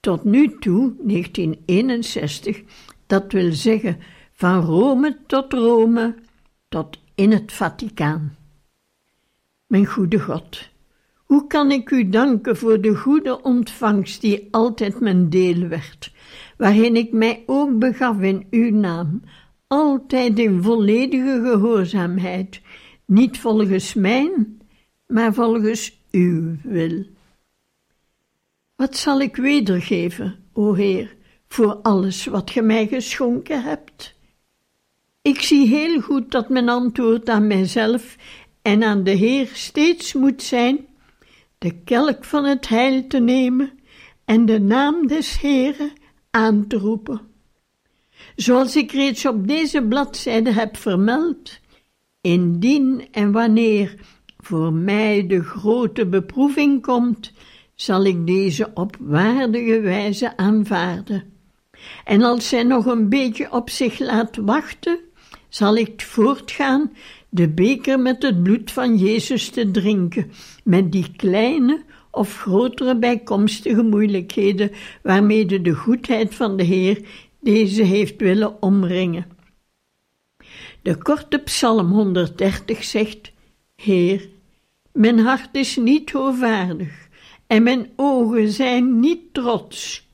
tot 0.00 0.24
nu 0.24 0.58
toe 0.58 0.94
1961, 0.98 2.62
dat 3.06 3.32
wil 3.32 3.52
zeggen 3.52 3.98
van 4.32 4.60
Rome 4.60 5.16
tot 5.26 5.52
Rome, 5.52 6.14
tot 6.68 6.98
in 7.14 7.32
het 7.32 7.52
Vaticaan. 7.52 8.36
Mijn 9.66 9.86
goede 9.86 10.20
God, 10.20 10.68
hoe 11.16 11.46
kan 11.46 11.70
ik 11.70 11.90
u 11.90 12.08
danken 12.08 12.56
voor 12.56 12.80
de 12.80 12.94
goede 12.94 13.42
ontvangst 13.42 14.20
die 14.20 14.48
altijd 14.50 15.00
mijn 15.00 15.30
deel 15.30 15.68
werd, 15.68 16.12
waarin 16.56 16.96
ik 16.96 17.12
mij 17.12 17.42
ook 17.46 17.78
begaf 17.78 18.20
in 18.20 18.46
uw 18.50 18.70
naam, 18.70 19.22
altijd 19.66 20.38
in 20.38 20.62
volledige 20.62 21.40
gehoorzaamheid, 21.44 22.60
niet 23.04 23.38
volgens 23.38 23.94
mijn, 23.94 24.60
maar 25.06 25.34
volgens 25.34 26.00
uw 26.10 26.56
wil. 26.62 27.04
Wat 28.78 28.96
zal 28.96 29.20
ik 29.20 29.36
wedergeven, 29.36 30.44
o 30.52 30.74
Heer, 30.74 31.16
voor 31.48 31.74
alles 31.74 32.26
wat 32.26 32.50
ge 32.50 32.62
mij 32.62 32.86
geschonken 32.86 33.62
hebt? 33.62 34.14
Ik 35.22 35.40
zie 35.40 35.66
heel 35.66 36.00
goed 36.00 36.30
dat 36.30 36.48
mijn 36.48 36.68
antwoord 36.68 37.28
aan 37.28 37.46
mijzelf 37.46 38.16
en 38.62 38.82
aan 38.82 39.04
de 39.04 39.10
Heer 39.10 39.50
steeds 39.52 40.12
moet 40.12 40.42
zijn: 40.42 40.86
de 41.58 41.82
kelk 41.84 42.24
van 42.24 42.44
het 42.44 42.68
heil 42.68 43.06
te 43.06 43.18
nemen 43.18 43.70
en 44.24 44.46
de 44.46 44.60
naam 44.60 45.06
des 45.06 45.40
Heeren 45.40 45.92
aan 46.30 46.66
te 46.66 46.76
roepen. 46.76 47.20
Zoals 48.36 48.76
ik 48.76 48.92
reeds 48.92 49.26
op 49.26 49.48
deze 49.48 49.82
bladzijde 49.82 50.52
heb 50.52 50.76
vermeld, 50.76 51.58
indien 52.20 53.08
en 53.10 53.32
wanneer 53.32 53.94
voor 54.36 54.72
mij 54.72 55.26
de 55.26 55.42
grote 55.42 56.06
beproeving 56.06 56.82
komt, 56.82 57.32
zal 57.80 58.04
ik 58.04 58.26
deze 58.26 58.70
op 58.74 58.96
waardige 59.00 59.80
wijze 59.80 60.36
aanvaarden. 60.36 61.24
En 62.04 62.22
als 62.22 62.48
zij 62.48 62.62
nog 62.62 62.86
een 62.86 63.08
beetje 63.08 63.52
op 63.52 63.70
zich 63.70 63.98
laat 63.98 64.36
wachten, 64.36 64.98
zal 65.48 65.76
ik 65.76 66.02
voortgaan 66.02 66.92
de 67.28 67.48
beker 67.48 68.00
met 68.00 68.22
het 68.22 68.42
bloed 68.42 68.70
van 68.70 68.96
Jezus 68.96 69.48
te 69.48 69.70
drinken, 69.70 70.30
met 70.64 70.92
die 70.92 71.12
kleine 71.16 71.82
of 72.10 72.36
grotere 72.36 72.96
bijkomstige 72.98 73.82
moeilijkheden 73.82 74.70
waarmee 75.02 75.62
de 75.62 75.72
goedheid 75.72 76.34
van 76.34 76.56
de 76.56 76.64
Heer 76.64 77.00
deze 77.40 77.82
heeft 77.82 78.20
willen 78.20 78.62
omringen. 78.62 79.26
De 80.82 80.96
korte 80.98 81.38
Psalm 81.38 81.90
130 81.90 82.84
zegt: 82.84 83.32
Heer, 83.76 84.28
mijn 84.92 85.18
hart 85.18 85.56
is 85.56 85.76
niet 85.76 86.10
hoogvaardig 86.10 87.07
en 87.48 87.62
mijn 87.62 87.90
ogen 87.96 88.52
zijn 88.52 89.00
niet 89.00 89.34
trots. 89.34 90.08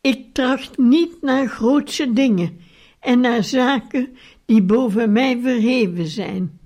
Ik 0.00 0.34
tracht 0.34 0.78
niet 0.78 1.22
naar 1.22 1.48
grootse 1.48 2.12
dingen 2.12 2.60
en 3.00 3.20
naar 3.20 3.44
zaken 3.44 4.16
die 4.44 4.62
boven 4.62 5.12
mij 5.12 5.40
verheven 5.42 6.06
zijn. 6.06 6.60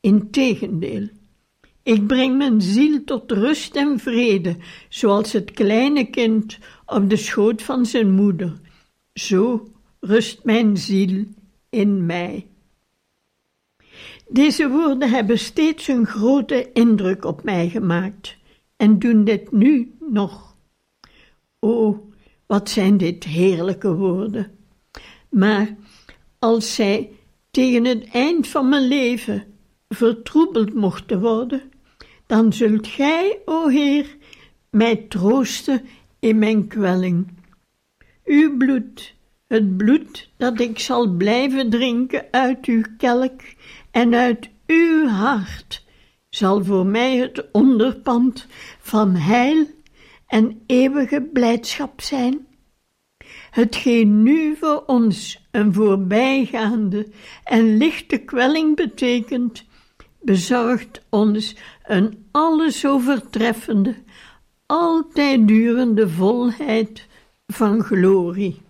Integendeel, 0.00 1.08
ik 1.82 2.06
breng 2.06 2.36
mijn 2.36 2.60
ziel 2.60 3.04
tot 3.04 3.32
rust 3.32 3.76
en 3.76 3.98
vrede, 3.98 4.56
zoals 4.88 5.32
het 5.32 5.50
kleine 5.50 6.04
kind 6.04 6.58
op 6.86 7.10
de 7.10 7.16
schoot 7.16 7.62
van 7.62 7.86
zijn 7.86 8.10
moeder. 8.10 8.60
Zo 9.14 9.68
rust 10.00 10.44
mijn 10.44 10.76
ziel 10.76 11.24
in 11.70 12.06
mij. 12.06 12.46
Deze 14.28 14.68
woorden 14.68 15.10
hebben 15.10 15.38
steeds 15.38 15.88
een 15.88 16.06
grote 16.06 16.72
indruk 16.72 17.24
op 17.24 17.42
mij 17.44 17.68
gemaakt 17.68 18.36
en 18.76 18.98
doen 18.98 19.24
dit 19.24 19.52
nu 19.52 19.96
nog. 20.00 20.56
O, 21.58 22.06
wat 22.46 22.70
zijn 22.70 22.96
dit 22.96 23.24
heerlijke 23.24 23.94
woorden! 23.94 24.50
Maar 25.28 25.76
als 26.38 26.74
zij 26.74 27.10
tegen 27.50 27.84
het 27.84 28.08
eind 28.08 28.48
van 28.48 28.68
mijn 28.68 28.88
leven 28.88 29.44
vertroebeld 29.88 30.74
mochten 30.74 31.20
worden, 31.20 31.62
dan 32.26 32.52
zult 32.52 32.86
gij, 32.86 33.38
o 33.44 33.68
Heer, 33.68 34.16
mij 34.70 34.96
troosten 34.96 35.84
in 36.18 36.38
mijn 36.38 36.66
kwelling. 36.66 37.28
Uw 38.24 38.56
bloed, 38.56 39.14
het 39.46 39.76
bloed 39.76 40.30
dat 40.36 40.60
ik 40.60 40.78
zal 40.78 41.08
blijven 41.08 41.70
drinken 41.70 42.26
uit 42.30 42.66
uw 42.66 42.82
kelk 42.98 43.40
en 43.90 44.14
uit 44.14 44.48
uw 44.66 45.06
hart, 45.06 45.85
zal 46.36 46.64
voor 46.64 46.86
mij 46.86 47.16
het 47.16 47.50
onderpand 47.52 48.46
van 48.78 49.14
heil 49.14 49.66
en 50.26 50.62
eeuwige 50.66 51.28
blijdschap 51.32 52.00
zijn. 52.00 52.46
Hetgeen 53.50 54.22
nu 54.22 54.56
voor 54.56 54.82
ons 54.86 55.46
een 55.50 55.74
voorbijgaande 55.74 57.06
en 57.44 57.76
lichte 57.76 58.18
kwelling 58.18 58.76
betekent, 58.76 59.64
bezorgt 60.20 61.06
ons 61.10 61.56
een 61.84 62.26
alles 62.30 62.86
overtreffende, 62.86 63.94
altijd 64.66 65.48
durende 65.48 66.08
volheid 66.08 67.06
van 67.46 67.82
glorie. 67.82 68.65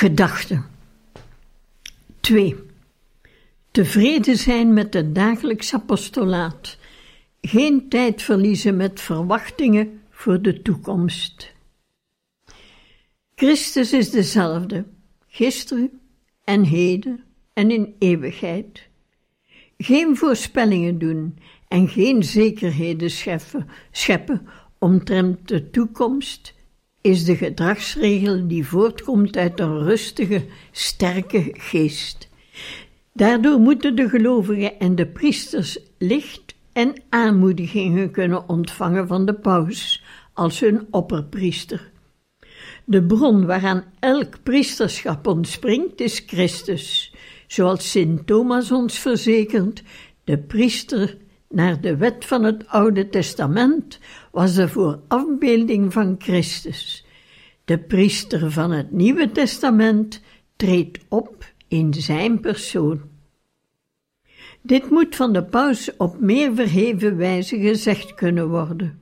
Gedachten. 0.00 0.64
2. 2.20 2.56
Tevreden 3.70 4.36
zijn 4.36 4.74
met 4.74 4.94
het 4.94 5.14
dagelijks 5.14 5.74
apostolaat. 5.74 6.78
Geen 7.40 7.88
tijd 7.88 8.22
verliezen 8.22 8.76
met 8.76 9.00
verwachtingen 9.00 10.00
voor 10.10 10.42
de 10.42 10.62
toekomst. 10.62 11.52
Christus 13.34 13.92
is 13.92 14.10
dezelfde, 14.10 14.84
gisteren 15.26 16.00
en 16.44 16.64
heden 16.64 17.24
en 17.52 17.70
in 17.70 17.94
eeuwigheid. 17.98 18.88
Geen 19.78 20.16
voorspellingen 20.16 20.98
doen 20.98 21.38
en 21.68 21.88
geen 21.88 22.24
zekerheden 22.24 23.10
scheppen, 23.10 23.68
scheppen 23.90 24.48
omtrent 24.78 25.48
de 25.48 25.70
toekomst 25.70 26.58
is 27.00 27.24
de 27.24 27.36
gedragsregel 27.36 28.48
die 28.48 28.66
voortkomt 28.66 29.36
uit 29.36 29.60
een 29.60 29.82
rustige, 29.82 30.44
sterke 30.70 31.48
geest. 31.52 32.28
Daardoor 33.12 33.58
moeten 33.58 33.96
de 33.96 34.08
gelovigen 34.08 34.78
en 34.78 34.94
de 34.94 35.06
priesters 35.06 35.78
licht 35.98 36.54
en 36.72 36.94
aanmoedigingen 37.08 38.10
kunnen 38.10 38.48
ontvangen 38.48 39.06
van 39.06 39.26
de 39.26 39.34
paus 39.34 40.04
als 40.32 40.60
hun 40.60 40.86
opperpriester. 40.90 41.90
De 42.84 43.02
bron 43.02 43.46
waaraan 43.46 43.84
elk 43.98 44.42
priesterschap 44.42 45.26
ontspringt 45.26 46.00
is 46.00 46.22
Christus, 46.26 47.14
zoals 47.46 47.90
Sint 47.90 48.26
Thomas 48.26 48.72
ons 48.72 48.98
verzekert, 48.98 49.82
de 50.24 50.38
priester 50.38 51.16
naar 51.50 51.80
de 51.80 51.96
wet 51.96 52.24
van 52.24 52.44
het 52.44 52.66
Oude 52.66 53.08
Testament 53.08 53.98
was 54.30 54.54
de 54.54 54.68
voorafbeelding 54.68 55.92
van 55.92 56.14
Christus. 56.18 57.04
De 57.64 57.78
priester 57.78 58.50
van 58.50 58.70
het 58.70 58.92
Nieuwe 58.92 59.30
Testament 59.32 60.20
treedt 60.56 60.98
op 61.08 61.44
in 61.68 61.94
zijn 61.94 62.40
persoon. 62.40 63.00
Dit 64.62 64.90
moet 64.90 65.16
van 65.16 65.32
de 65.32 65.44
paus 65.44 65.96
op 65.96 66.20
meer 66.20 66.54
verheven 66.54 67.16
wijze 67.16 67.58
gezegd 67.58 68.14
kunnen 68.14 68.48
worden. 68.48 68.98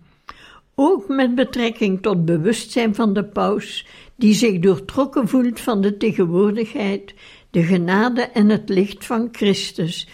Ook 0.74 1.08
met 1.08 1.34
betrekking 1.34 2.02
tot 2.02 2.24
bewustzijn 2.24 2.94
van 2.94 3.12
de 3.12 3.24
paus, 3.24 3.86
die 4.16 4.34
zich 4.34 4.58
doortrokken 4.58 5.28
voelt 5.28 5.60
van 5.60 5.80
de 5.80 5.96
tegenwoordigheid, 5.96 7.14
de 7.50 7.62
genade 7.62 8.20
en 8.22 8.48
het 8.48 8.68
licht 8.68 9.06
van 9.06 9.28
Christus, 9.32 10.08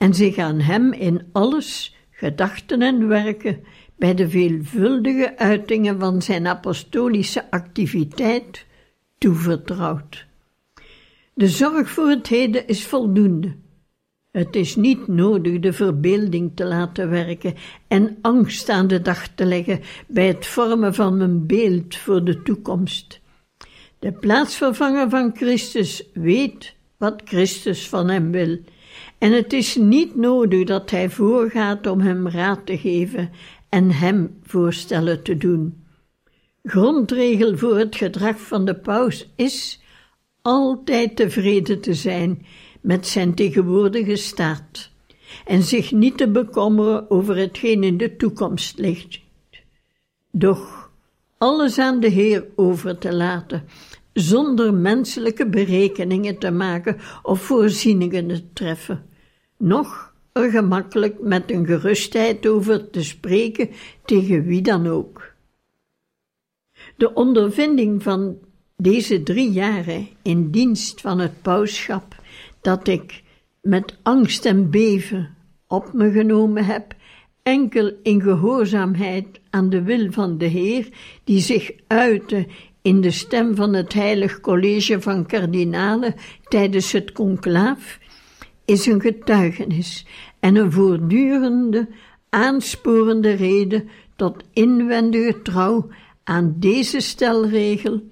en 0.00 0.14
zich 0.14 0.38
aan 0.38 0.60
hem 0.60 0.92
in 0.92 1.28
alles, 1.32 1.96
gedachten 2.10 2.82
en 2.82 3.08
werken, 3.08 3.64
bij 3.96 4.14
de 4.14 4.28
veelvuldige 4.28 5.38
uitingen 5.38 6.00
van 6.00 6.22
zijn 6.22 6.46
apostolische 6.46 7.50
activiteit 7.50 8.66
toevertrouwt. 9.18 10.26
De 11.34 11.48
zorg 11.48 11.90
voor 11.90 12.08
het 12.08 12.26
heden 12.26 12.66
is 12.66 12.84
voldoende. 12.84 13.56
Het 14.30 14.56
is 14.56 14.76
niet 14.76 15.06
nodig 15.06 15.58
de 15.58 15.72
verbeelding 15.72 16.52
te 16.54 16.64
laten 16.64 17.10
werken 17.10 17.54
en 17.88 18.18
angst 18.20 18.68
aan 18.68 18.86
de 18.86 19.02
dag 19.02 19.28
te 19.28 19.44
leggen 19.44 19.80
bij 20.06 20.26
het 20.26 20.46
vormen 20.46 20.94
van 20.94 21.20
een 21.20 21.46
beeld 21.46 21.96
voor 21.96 22.24
de 22.24 22.42
toekomst. 22.42 23.20
De 23.98 24.12
plaatsvervanger 24.12 25.10
van 25.10 25.36
Christus 25.36 26.04
weet 26.14 26.74
wat 26.96 27.22
Christus 27.24 27.88
van 27.88 28.08
hem 28.08 28.30
wil, 28.30 28.58
en 29.20 29.32
het 29.32 29.52
is 29.52 29.76
niet 29.76 30.16
nodig 30.16 30.64
dat 30.64 30.90
hij 30.90 31.10
voorgaat 31.10 31.86
om 31.86 32.00
hem 32.00 32.28
raad 32.28 32.66
te 32.66 32.78
geven 32.78 33.30
en 33.68 33.90
hem 33.90 34.38
voorstellen 34.42 35.22
te 35.22 35.36
doen. 35.36 35.84
Grondregel 36.62 37.56
voor 37.56 37.78
het 37.78 37.96
gedrag 37.96 38.40
van 38.40 38.64
de 38.64 38.74
paus 38.74 39.28
is 39.36 39.82
altijd 40.42 41.16
tevreden 41.16 41.80
te 41.80 41.94
zijn 41.94 42.46
met 42.80 43.06
zijn 43.06 43.34
tegenwoordige 43.34 44.16
staat 44.16 44.90
en 45.44 45.62
zich 45.62 45.92
niet 45.92 46.16
te 46.16 46.30
bekommeren 46.30 47.10
over 47.10 47.36
hetgeen 47.36 47.82
in 47.84 47.96
de 47.96 48.16
toekomst 48.16 48.78
ligt. 48.78 49.20
Doch 50.30 50.90
alles 51.38 51.78
aan 51.78 52.00
de 52.00 52.08
Heer 52.08 52.46
over 52.56 52.98
te 52.98 53.14
laten, 53.14 53.64
zonder 54.12 54.74
menselijke 54.74 55.48
berekeningen 55.48 56.38
te 56.38 56.50
maken 56.50 56.96
of 57.22 57.40
voorzieningen 57.40 58.28
te 58.28 58.52
treffen, 58.52 59.06
noch 59.60 60.12
er 60.32 60.50
gemakkelijk 60.50 61.20
met 61.20 61.50
een 61.50 61.66
gerustheid 61.66 62.46
over 62.46 62.90
te 62.90 63.04
spreken 63.04 63.68
tegen 64.04 64.44
wie 64.44 64.62
dan 64.62 64.86
ook. 64.86 65.32
De 66.96 67.14
ondervinding 67.14 68.02
van 68.02 68.38
deze 68.76 69.22
drie 69.22 69.50
jaren 69.50 70.08
in 70.22 70.50
dienst 70.50 71.00
van 71.00 71.18
het 71.18 71.42
pauschap 71.42 72.14
dat 72.60 72.88
ik 72.88 73.22
met 73.62 73.98
angst 74.02 74.44
en 74.44 74.70
beven 74.70 75.36
op 75.66 75.92
me 75.92 76.10
genomen 76.10 76.64
heb, 76.64 76.94
enkel 77.42 77.92
in 78.02 78.22
gehoorzaamheid 78.22 79.40
aan 79.50 79.70
de 79.70 79.82
wil 79.82 80.12
van 80.12 80.38
de 80.38 80.46
Heer, 80.46 80.88
die 81.24 81.40
zich 81.40 81.70
uitte 81.86 82.46
in 82.82 83.00
de 83.00 83.10
stem 83.10 83.54
van 83.54 83.74
het 83.74 83.92
Heilig 83.92 84.40
College 84.40 85.00
van 85.00 85.26
Kardinalen 85.26 86.14
tijdens 86.48 86.92
het 86.92 87.12
conclaaf, 87.12 87.98
is 88.70 88.86
een 88.86 89.00
getuigenis 89.00 90.06
en 90.40 90.56
een 90.56 90.72
voortdurende, 90.72 91.88
aansporende 92.28 93.32
reden 93.32 93.88
tot 94.16 94.44
inwendige 94.52 95.42
trouw 95.42 95.88
aan 96.24 96.54
deze 96.56 97.00
stelregel, 97.00 98.02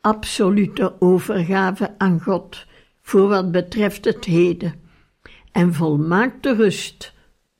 absolute 0.00 0.94
overgave 0.98 1.94
aan 1.98 2.20
God 2.20 2.66
voor 3.02 3.28
wat 3.28 3.52
betreft 3.52 4.04
het 4.04 4.24
heden 4.24 4.74
en 5.52 5.74
volmaakte 5.74 6.54
rust 6.54 7.12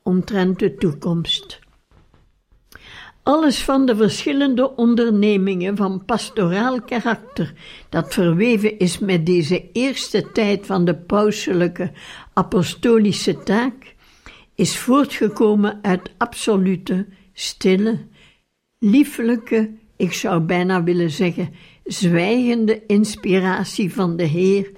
omtrent 0.02 0.58
de 0.58 0.74
toekomst. 0.74 1.59
Alles 3.30 3.64
van 3.64 3.86
de 3.86 3.96
verschillende 3.96 4.76
ondernemingen 4.76 5.76
van 5.76 6.04
pastoraal 6.04 6.82
karakter 6.82 7.52
dat 7.88 8.14
verweven 8.14 8.78
is 8.78 8.98
met 8.98 9.26
deze 9.26 9.70
eerste 9.72 10.32
tijd 10.32 10.66
van 10.66 10.84
de 10.84 10.94
pauselijke 10.96 11.92
apostolische 12.32 13.42
taak, 13.42 13.94
is 14.54 14.78
voortgekomen 14.78 15.78
uit 15.82 16.10
absolute, 16.18 17.06
stille, 17.32 17.98
lieflijke, 18.78 19.70
ik 19.96 20.12
zou 20.12 20.40
bijna 20.40 20.82
willen 20.82 21.10
zeggen, 21.10 21.54
zwijgende 21.84 22.86
inspiratie 22.86 23.94
van 23.94 24.16
de 24.16 24.24
Heer 24.24 24.70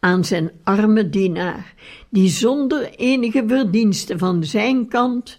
aan 0.00 0.24
zijn 0.24 0.50
arme 0.64 1.08
dienaar, 1.08 1.74
die 2.08 2.28
zonder 2.28 2.90
enige 2.94 3.44
verdienste 3.46 4.18
van 4.18 4.44
zijn 4.44 4.88
kant, 4.88 5.38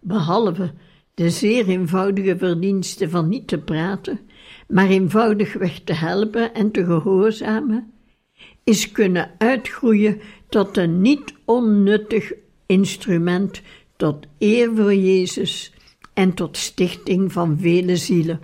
behalve 0.00 0.72
de 1.20 1.30
zeer 1.30 1.68
eenvoudige 1.68 2.38
verdienste 2.38 3.10
van 3.10 3.28
niet 3.28 3.48
te 3.48 3.58
praten, 3.58 4.20
maar 4.68 4.88
eenvoudigweg 4.88 5.80
te 5.84 5.92
helpen 5.92 6.54
en 6.54 6.70
te 6.70 6.84
gehoorzamen, 6.84 7.92
is 8.64 8.92
kunnen 8.92 9.30
uitgroeien 9.38 10.20
tot 10.48 10.76
een 10.76 11.00
niet 11.00 11.34
onnuttig 11.44 12.32
instrument 12.66 13.62
tot 13.96 14.26
eer 14.38 14.76
voor 14.76 14.94
Jezus 14.94 15.72
en 16.14 16.34
tot 16.34 16.56
stichting 16.56 17.32
van 17.32 17.58
vele 17.58 17.96
zielen. 17.96 18.40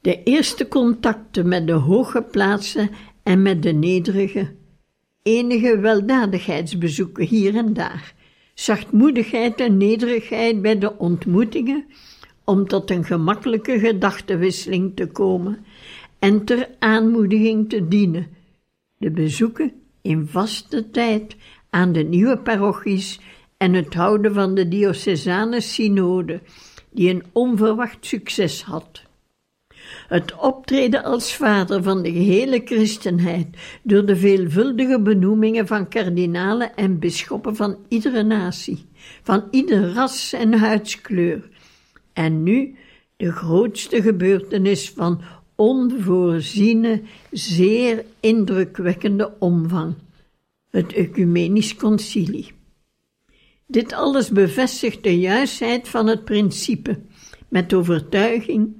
De 0.00 0.22
eerste 0.22 0.68
contacten 0.68 1.48
met 1.48 1.66
de 1.66 1.72
hoge 1.72 2.22
plaatsen 2.22 2.90
en 3.22 3.42
met 3.42 3.62
de 3.62 3.72
nederige, 3.72 4.54
enige 5.22 5.78
weldadigheidsbezoeken 5.78 7.26
hier 7.26 7.56
en 7.56 7.72
daar, 7.72 8.14
zachtmoedigheid 8.56 9.60
en 9.60 9.76
nederigheid 9.76 10.62
bij 10.62 10.78
de 10.78 10.98
ontmoetingen, 10.98 11.84
om 12.44 12.66
tot 12.66 12.90
een 12.90 13.04
gemakkelijke 13.04 13.78
gedachtenwisseling 13.78 14.96
te 14.96 15.06
komen 15.06 15.64
en 16.18 16.44
ter 16.44 16.68
aanmoediging 16.78 17.68
te 17.68 17.88
dienen. 17.88 18.26
De 18.96 19.10
bezoeken 19.10 19.72
in 20.02 20.26
vaste 20.26 20.90
tijd 20.90 21.36
aan 21.70 21.92
de 21.92 22.02
nieuwe 22.02 22.38
parochies 22.38 23.20
en 23.56 23.72
het 23.72 23.94
houden 23.94 24.34
van 24.34 24.54
de 24.54 24.68
diocesane 24.68 25.60
synode, 25.60 26.40
die 26.90 27.10
een 27.10 27.24
onverwacht 27.32 28.06
succes 28.06 28.62
had. 28.62 29.05
Het 30.08 30.34
optreden 30.34 31.04
als 31.04 31.34
vader 31.34 31.82
van 31.82 32.02
de 32.02 32.12
gehele 32.12 32.62
christenheid 32.64 33.46
door 33.82 34.06
de 34.06 34.16
veelvuldige 34.16 35.00
benoemingen 35.00 35.66
van 35.66 35.88
kardinalen 35.88 36.76
en 36.76 36.98
bisschoppen 36.98 37.56
van 37.56 37.76
iedere 37.88 38.22
natie, 38.22 38.86
van 39.22 39.44
ieder 39.50 39.92
ras 39.92 40.32
en 40.32 40.54
huidskleur. 40.54 41.48
En 42.12 42.42
nu 42.42 42.76
de 43.16 43.32
grootste 43.32 44.02
gebeurtenis 44.02 44.90
van 44.90 45.20
onvoorziene, 45.54 47.02
zeer 47.30 48.04
indrukwekkende 48.20 49.32
omvang, 49.38 49.94
het 50.70 50.92
Ecumenisch 50.92 51.76
Concilie. 51.76 52.52
Dit 53.66 53.92
alles 53.92 54.30
bevestigt 54.30 55.02
de 55.02 55.18
juistheid 55.18 55.88
van 55.88 56.06
het 56.06 56.24
principe, 56.24 56.98
met 57.48 57.74
overtuiging 57.74 58.74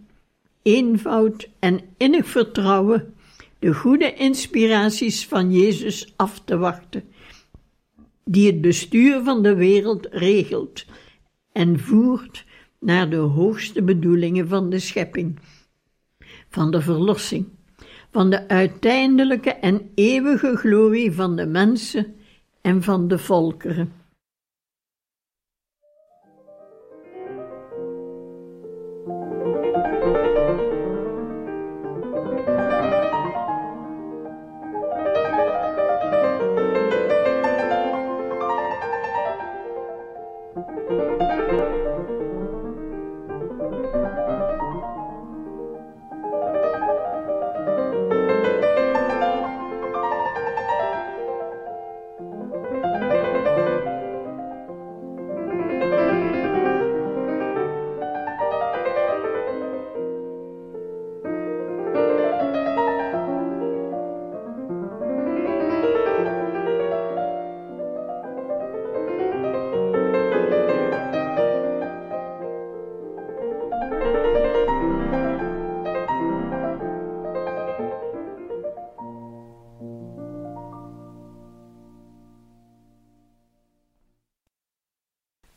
eenvoud 0.67 1.49
en 1.59 1.81
innig 1.97 2.27
vertrouwen 2.27 3.15
de 3.59 3.75
goede 3.75 4.15
inspiraties 4.15 5.27
van 5.27 5.53
Jezus 5.53 6.13
af 6.17 6.41
te 6.45 6.57
wachten, 6.57 7.05
die 8.25 8.47
het 8.47 8.61
bestuur 8.61 9.23
van 9.23 9.43
de 9.43 9.55
wereld 9.55 10.09
regelt 10.11 10.85
en 11.53 11.79
voert 11.79 12.45
naar 12.81 13.11
de 13.11 13.17
hoogste 13.17 13.83
bedoelingen 13.83 14.49
van 14.49 14.71
de 14.71 14.79
schepping, 14.79 15.39
van 16.49 16.71
de 16.71 16.81
verlossing, 16.81 17.47
van 18.11 18.31
de 18.31 18.49
uiteindelijke 18.49 19.51
en 19.51 19.91
eeuwige 19.95 20.57
glorie 20.57 21.13
van 21.13 21.37
de 21.37 21.47
mensen 21.47 22.15
en 22.61 22.83
van 22.83 23.09
de 23.09 23.19
volkeren. 23.19 23.96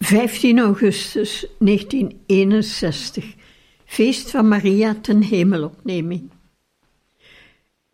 Vijftien 0.10 0.60
augustus 0.60 1.46
1961, 1.60 3.36
feest 3.86 4.32
van 4.32 4.48
Maria 4.48 4.96
ten 5.02 5.22
hemelopneming. 5.22 6.30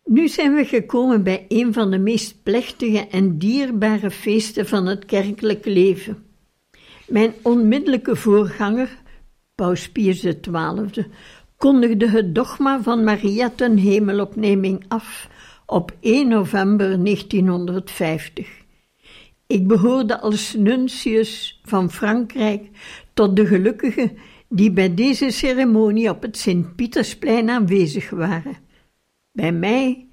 Nu 0.04 0.28
zijn 0.28 0.54
we 0.54 0.64
gekomen 0.64 1.22
bij 1.22 1.44
een 1.48 1.72
van 1.72 1.90
de 1.90 1.98
meest 1.98 2.42
plechtige 2.42 3.06
en 3.06 3.38
dierbare 3.38 4.10
feesten 4.10 4.66
van 4.66 4.86
het 4.86 5.04
kerkelijk 5.04 5.64
leven. 5.64 6.24
Mijn 7.06 7.32
onmiddellijke 7.42 8.16
voorganger, 8.16 8.98
Paus 9.54 9.90
Pius 9.90 10.20
XII, 10.20 11.06
kondigde 11.56 12.08
het 12.08 12.34
dogma 12.34 12.82
van 12.82 13.04
Maria 13.04 13.50
ten 13.50 13.76
hemelopneming 13.76 14.84
af 14.88 15.28
op 15.66 15.92
1 16.00 16.28
november 16.28 17.04
1950. 17.04 18.64
Ik 19.46 19.66
behoorde 19.66 20.20
als 20.20 20.54
nuntius 20.54 21.60
van 21.62 21.90
Frankrijk 21.90 22.70
tot 23.14 23.36
de 23.36 23.46
gelukkigen 23.46 24.16
die 24.48 24.70
bij 24.72 24.94
deze 24.94 25.30
ceremonie 25.30 26.10
op 26.10 26.22
het 26.22 26.36
Sint-Pietersplein 26.36 27.50
aanwezig 27.50 28.10
waren. 28.10 28.56
Bij 29.32 29.52
mij, 29.52 30.06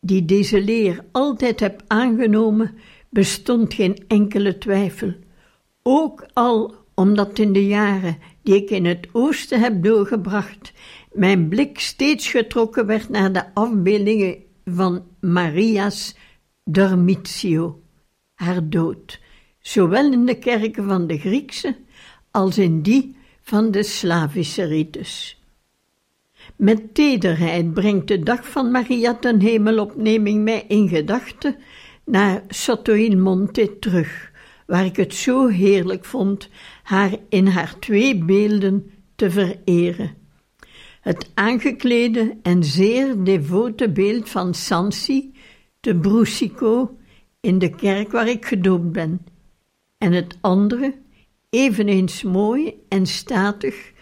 die 0.00 0.24
deze 0.24 0.62
leer 0.62 1.04
altijd 1.12 1.60
heb 1.60 1.82
aangenomen, 1.86 2.74
bestond 3.10 3.74
geen 3.74 4.04
enkele 4.08 4.58
twijfel. 4.58 5.14
Ook 5.82 6.26
al 6.32 6.74
omdat 6.94 7.38
in 7.38 7.52
de 7.52 7.66
jaren 7.66 8.18
die 8.42 8.54
ik 8.54 8.70
in 8.70 8.84
het 8.84 9.08
oosten 9.12 9.60
heb 9.60 9.82
doorgebracht, 9.82 10.72
mijn 11.12 11.48
blik 11.48 11.78
steeds 11.78 12.28
getrokken 12.28 12.86
werd 12.86 13.08
naar 13.08 13.32
de 13.32 13.54
afbeeldingen 13.54 14.36
van 14.64 15.04
Maria's 15.20 16.16
Dormitio, 16.64 17.82
haar 18.44 18.68
dood, 18.68 19.20
zowel 19.60 20.12
in 20.12 20.26
de 20.26 20.38
kerken 20.38 20.84
van 20.84 21.06
de 21.06 21.18
Griekse 21.18 21.76
als 22.30 22.58
in 22.58 22.82
die 22.82 23.16
van 23.42 23.70
de 23.70 23.82
Slavische 23.82 24.64
rites. 24.64 25.42
Met 26.56 26.94
tederheid 26.94 27.74
brengt 27.74 28.08
de 28.08 28.18
dag 28.18 28.48
van 28.50 28.70
Maria 28.70 29.14
ten 29.14 29.40
hemelopneming 29.40 30.42
mij 30.42 30.64
in 30.68 30.88
gedachten 30.88 31.56
naar 32.04 32.42
Sotto 32.48 32.92
il 32.92 33.16
Monte 33.16 33.78
terug, 33.78 34.32
waar 34.66 34.84
ik 34.84 34.96
het 34.96 35.14
zo 35.14 35.48
heerlijk 35.48 36.04
vond 36.04 36.48
haar 36.82 37.16
in 37.28 37.46
haar 37.46 37.78
twee 37.78 38.24
beelden 38.24 38.90
te 39.14 39.30
vereren. 39.30 40.14
Het 41.00 41.30
aangeklede 41.34 42.36
en 42.42 42.64
zeer 42.64 43.24
devote 43.24 43.90
beeld 43.90 44.28
van 44.28 44.54
Sansi 44.54 45.34
te 45.80 45.96
Brusico 45.96 46.96
in 47.44 47.58
de 47.58 47.74
kerk 47.74 48.12
waar 48.12 48.28
ik 48.28 48.44
gedoopt 48.44 48.92
ben, 48.92 49.26
en 49.98 50.12
het 50.12 50.38
andere, 50.40 50.94
eveneens 51.50 52.22
mooi 52.22 52.74
en 52.88 53.06
statig, 53.06 53.92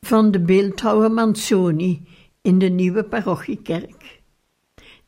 van 0.00 0.30
de 0.30 0.40
beeldhouwer 0.40 1.12
Manzoni 1.12 2.06
in 2.42 2.58
de 2.58 2.68
nieuwe 2.68 3.04
parochiekerk. 3.04 4.20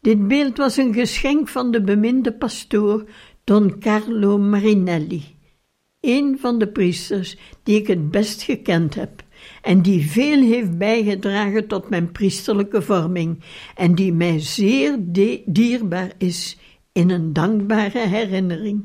Dit 0.01 0.29
beeld 0.29 0.57
was 0.57 0.77
een 0.77 0.95
geschenk 0.95 1.49
van 1.49 1.71
de 1.71 1.83
beminde 1.83 2.33
pastoor 2.33 3.05
Don 3.45 3.79
Carlo 3.79 4.39
Marinelli, 4.39 5.25
een 6.01 6.39
van 6.41 6.59
de 6.59 6.69
priesters 6.69 7.37
die 7.63 7.77
ik 7.77 7.87
het 7.87 8.11
best 8.11 8.43
gekend 8.43 8.95
heb 8.95 9.23
en 9.63 9.83
die 9.83 10.11
veel 10.11 10.43
heeft 10.43 10.79
bijgedragen 10.79 11.67
tot 11.67 11.89
mijn 11.89 12.13
priesterlijke 12.13 12.83
vorming 12.83 13.43
en 13.75 13.95
die 13.95 14.13
mij 14.13 14.39
zeer 14.41 14.99
dierbaar 15.47 16.13
is 16.19 16.59
in 16.95 17.11
een 17.11 17.33
dankbare 17.33 17.99
herinnering. 17.99 18.85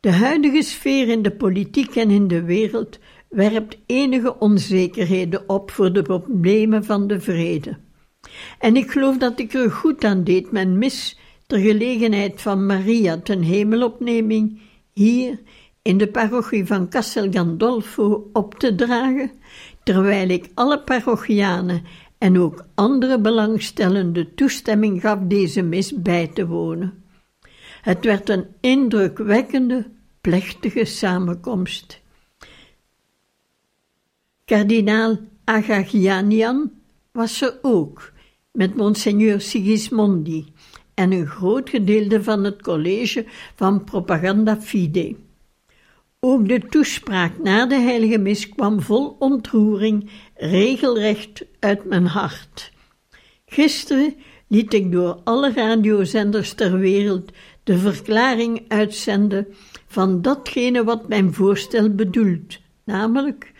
De 0.00 0.10
huidige 0.10 0.62
sfeer 0.62 1.08
in 1.08 1.22
de 1.22 1.30
politiek 1.30 1.96
en 1.96 2.10
in 2.10 2.28
de 2.28 2.42
wereld 2.42 2.98
werpt 3.28 3.78
enige 3.86 4.38
onzekerheden 4.38 5.48
op 5.48 5.70
voor 5.70 5.92
de 5.92 6.02
problemen 6.02 6.84
van 6.84 7.06
de 7.06 7.20
vrede. 7.20 7.78
En 8.58 8.76
ik 8.76 8.90
geloof 8.90 9.18
dat 9.18 9.38
ik 9.38 9.52
er 9.52 9.70
goed 9.70 10.04
aan 10.04 10.24
deed 10.24 10.50
mijn 10.50 10.78
mis 10.78 11.18
ter 11.46 11.58
gelegenheid 11.58 12.40
van 12.40 12.66
Maria 12.66 13.20
ten 13.20 13.42
hemelopneming 13.42 14.60
hier 14.92 15.40
in 15.82 15.98
de 15.98 16.08
parochie 16.08 16.66
van 16.66 16.88
Castel 16.88 17.32
Gandolfo 17.32 18.30
op 18.32 18.54
te 18.54 18.74
dragen, 18.74 19.30
terwijl 19.82 20.28
ik 20.28 20.50
alle 20.54 20.80
parochianen 20.80 21.82
en 22.22 22.38
ook 22.38 22.64
andere 22.74 23.20
belangstellenden 23.20 24.34
toestemming 24.34 25.00
gaf 25.00 25.18
deze 25.22 25.62
mis 25.62 26.02
bij 26.02 26.26
te 26.26 26.46
wonen. 26.46 27.04
Het 27.80 28.04
werd 28.04 28.28
een 28.28 28.46
indrukwekkende, 28.60 29.86
plechtige 30.20 30.84
samenkomst. 30.84 32.00
Kardinaal 34.44 35.18
Agagianian 35.44 36.70
was 37.12 37.40
er 37.42 37.58
ook, 37.62 38.12
met 38.52 38.76
monseigneur 38.76 39.40
Sigismondi 39.40 40.52
en 40.94 41.12
een 41.12 41.26
groot 41.26 41.70
gedeelte 41.70 42.22
van 42.22 42.44
het 42.44 42.62
college 42.62 43.26
van 43.54 43.84
Propaganda 43.84 44.60
Fide. 44.60 45.16
Ook 46.20 46.48
de 46.48 46.60
toespraak 46.60 47.38
na 47.38 47.66
de 47.66 47.80
heilige 47.80 48.18
mis 48.18 48.48
kwam 48.48 48.80
vol 48.80 49.16
ontroering 49.18 50.10
regelrecht 50.42 51.44
uit 51.58 51.84
mijn 51.84 52.06
hart. 52.06 52.72
Gisteren 53.46 54.14
liet 54.48 54.72
ik 54.74 54.92
door 54.92 55.20
alle 55.24 55.52
radiozenders 55.52 56.52
ter 56.52 56.78
wereld 56.78 57.32
de 57.62 57.78
verklaring 57.78 58.64
uitzenden 58.68 59.46
van 59.86 60.22
datgene 60.22 60.84
wat 60.84 61.08
mijn 61.08 61.34
voorstel 61.34 61.94
bedoelt, 61.94 62.58
namelijk 62.84 63.52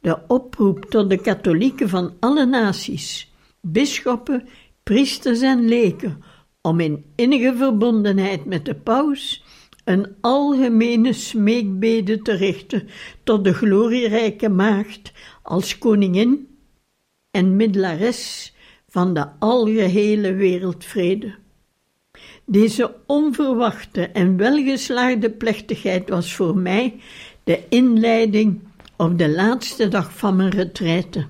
de 0.00 0.18
oproep 0.26 0.84
tot 0.84 1.10
de 1.10 1.18
katholieken 1.18 1.88
van 1.88 2.12
alle 2.20 2.46
naties, 2.46 3.32
bisschoppen, 3.60 4.48
priesters 4.82 5.40
en 5.40 5.68
leken, 5.68 6.22
om 6.60 6.80
in 6.80 7.04
innige 7.14 7.54
verbondenheid 7.56 8.44
met 8.44 8.64
de 8.64 8.74
paus 8.74 9.44
een 9.84 10.16
algemene 10.20 11.12
smeekbede 11.12 12.22
te 12.22 12.32
richten 12.32 12.88
tot 13.22 13.44
de 13.44 13.54
glorierijke 13.54 14.48
maagd 14.48 15.12
als 15.42 15.78
koningin 15.78 16.48
en 17.30 17.56
middelares 17.56 18.54
van 18.88 19.14
de 19.14 19.26
algehele 19.38 20.32
wereldvrede. 20.32 21.34
Deze 22.44 22.94
onverwachte 23.06 24.06
en 24.06 24.36
welgeslaagde 24.36 25.30
plechtigheid 25.30 26.08
was 26.08 26.34
voor 26.34 26.56
mij 26.56 27.00
de 27.44 27.62
inleiding 27.68 28.60
op 28.96 29.18
de 29.18 29.28
laatste 29.28 29.88
dag 29.88 30.16
van 30.16 30.36
mijn 30.36 30.50
retraite. 30.50 31.26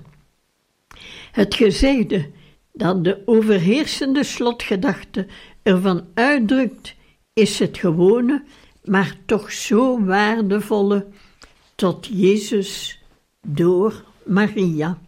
Het 1.31 1.55
gezegde 1.55 2.29
dat 2.73 3.03
de 3.03 3.21
overheersende 3.25 4.23
slotgedachte 4.23 5.25
ervan 5.63 6.05
uitdrukt, 6.13 6.95
is 7.33 7.59
het 7.59 7.77
gewone, 7.77 8.43
maar 8.83 9.17
toch 9.25 9.51
zo 9.51 10.05
waardevolle 10.05 11.07
tot 11.75 12.07
Jezus 12.11 13.01
door 13.47 14.03
Maria. 14.23 14.99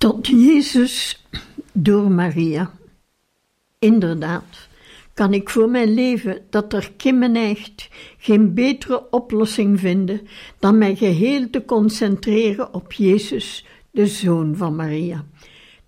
Tot 0.00 0.26
Jezus 0.26 1.26
door 1.72 2.10
Maria. 2.10 2.70
Inderdaad, 3.78 4.68
kan 5.14 5.34
ik 5.34 5.50
voor 5.50 5.68
mijn 5.68 5.94
leven 5.94 6.42
dat 6.50 6.72
er 6.72 6.92
kimmen 6.96 7.36
echt 7.36 7.88
geen 8.18 8.54
betere 8.54 9.10
oplossing 9.10 9.80
vinden 9.80 10.20
dan 10.58 10.78
mij 10.78 10.96
geheel 10.96 11.50
te 11.50 11.64
concentreren 11.64 12.74
op 12.74 12.92
Jezus, 12.92 13.66
de 13.90 14.06
Zoon 14.06 14.56
van 14.56 14.76
Maria. 14.76 15.24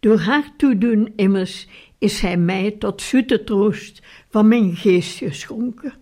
Door 0.00 0.18
haar 0.18 0.52
toedoen 0.56 1.12
immers 1.16 1.68
is 1.98 2.20
Hij 2.20 2.36
mij 2.36 2.70
tot 2.70 3.02
zoete 3.02 3.44
troost 3.44 4.02
van 4.28 4.48
mijn 4.48 4.76
geest 4.76 5.18
geschonken. 5.18 6.01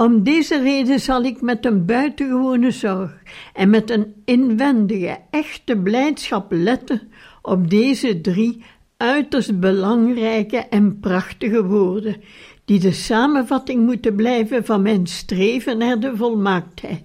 Om 0.00 0.22
deze 0.22 0.62
reden 0.62 1.00
zal 1.00 1.22
ik 1.22 1.40
met 1.40 1.66
een 1.66 1.84
buitengewone 1.84 2.70
zorg 2.70 3.22
en 3.52 3.70
met 3.70 3.90
een 3.90 4.14
inwendige, 4.24 5.18
echte 5.30 5.76
blijdschap 5.76 6.52
letten 6.52 7.12
op 7.42 7.70
deze 7.70 8.20
drie 8.20 8.64
uiterst 8.96 9.60
belangrijke 9.60 10.56
en 10.56 11.00
prachtige 11.00 11.64
woorden, 11.64 12.16
die 12.64 12.78
de 12.78 12.92
samenvatting 12.92 13.84
moeten 13.84 14.14
blijven 14.14 14.64
van 14.64 14.82
mijn 14.82 15.06
streven 15.06 15.78
naar 15.78 16.00
de 16.00 16.16
volmaaktheid, 16.16 17.04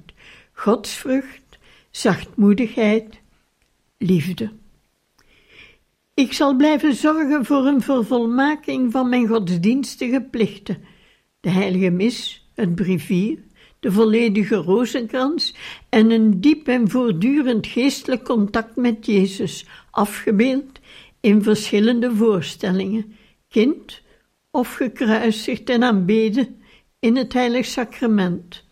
godsvrucht, 0.53 1.57
zachtmoedigheid, 1.91 3.21
liefde. 3.97 4.51
Ik 6.13 6.33
zal 6.33 6.55
blijven 6.55 6.95
zorgen 6.95 7.45
voor 7.45 7.65
een 7.65 7.81
vervolmaking 7.81 8.91
van 8.91 9.09
mijn 9.09 9.27
godsdienstige 9.27 10.21
plichten, 10.21 10.77
de 11.39 11.49
heilige 11.49 11.89
mis, 11.89 12.44
het 12.55 12.75
brievier, 12.75 13.37
de 13.79 13.91
volledige 13.91 14.55
rozenkrans 14.55 15.55
en 15.89 16.11
een 16.11 16.41
diep 16.41 16.67
en 16.67 16.89
voortdurend 16.89 17.67
geestelijk 17.67 18.23
contact 18.23 18.75
met 18.75 19.05
Jezus, 19.05 19.65
afgebeeld 19.91 20.79
in 21.19 21.43
verschillende 21.43 22.15
voorstellingen, 22.15 23.15
kind 23.49 24.01
of 24.51 24.73
gekruisigd 24.73 25.69
en 25.69 25.83
aanbeden 25.83 26.61
in 26.99 27.15
het 27.15 27.33
heilig 27.33 27.65
sacrament. 27.65 28.63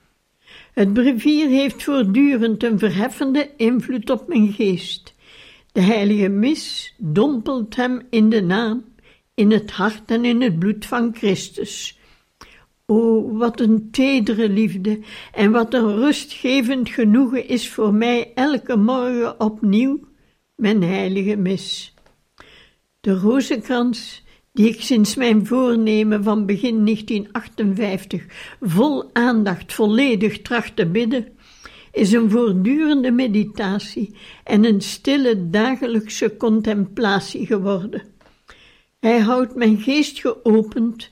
Het 0.73 0.93
brevier 0.93 1.47
heeft 1.47 1.83
voortdurend 1.83 2.63
een 2.63 2.79
verheffende 2.79 3.49
invloed 3.57 4.09
op 4.09 4.27
mijn 4.27 4.53
geest. 4.53 5.13
De 5.71 5.81
heilige 5.81 6.29
mis 6.29 6.95
dompelt 6.97 7.75
hem 7.75 8.01
in 8.09 8.29
de 8.29 8.41
naam, 8.41 8.85
in 9.33 9.51
het 9.51 9.71
hart 9.71 10.11
en 10.11 10.25
in 10.25 10.41
het 10.41 10.59
bloed 10.59 10.85
van 10.85 11.15
Christus. 11.15 11.99
O, 12.85 13.31
wat 13.37 13.59
een 13.59 13.91
tedere 13.91 14.49
liefde 14.49 14.99
en 15.33 15.51
wat 15.51 15.73
een 15.73 15.95
rustgevend 15.95 16.89
genoegen 16.89 17.47
is 17.47 17.69
voor 17.69 17.93
mij 17.93 18.31
elke 18.33 18.75
morgen 18.75 19.39
opnieuw 19.39 19.99
mijn 20.55 20.83
heilige 20.83 21.35
mis. 21.35 21.93
De 22.99 23.13
rozenkrans, 23.19 24.23
die 24.51 24.67
ik 24.67 24.81
sinds 24.81 25.15
mijn 25.15 25.45
voornemen 25.45 26.23
van 26.23 26.45
begin 26.45 26.85
1958 26.85 28.25
vol 28.61 29.09
aandacht 29.13 29.73
volledig 29.73 30.41
tracht 30.41 30.75
te 30.75 30.85
bidden, 30.85 31.27
is 31.91 32.11
een 32.11 32.29
voortdurende 32.29 33.11
meditatie 33.11 34.15
en 34.43 34.65
een 34.65 34.81
stille 34.81 35.49
dagelijkse 35.49 36.37
contemplatie 36.37 37.45
geworden. 37.45 38.01
Hij 38.99 39.19
houdt 39.19 39.55
mijn 39.55 39.77
geest 39.77 40.19
geopend 40.19 41.09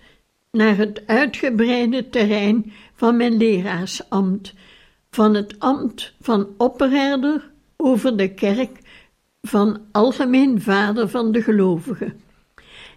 naar 0.51 0.77
het 0.77 1.03
uitgebreide 1.05 2.09
terrein 2.09 2.73
van 2.93 3.17
mijn 3.17 3.37
leraarsambt, 3.37 4.53
van 5.09 5.33
het 5.33 5.59
ambt 5.59 6.13
van 6.21 6.47
opperherder 6.57 7.51
over 7.77 8.17
de 8.17 8.33
kerk 8.33 8.79
van 9.41 9.81
algemeen 9.91 10.61
vader 10.61 11.09
van 11.09 11.31
de 11.31 11.41
gelovigen. 11.41 12.21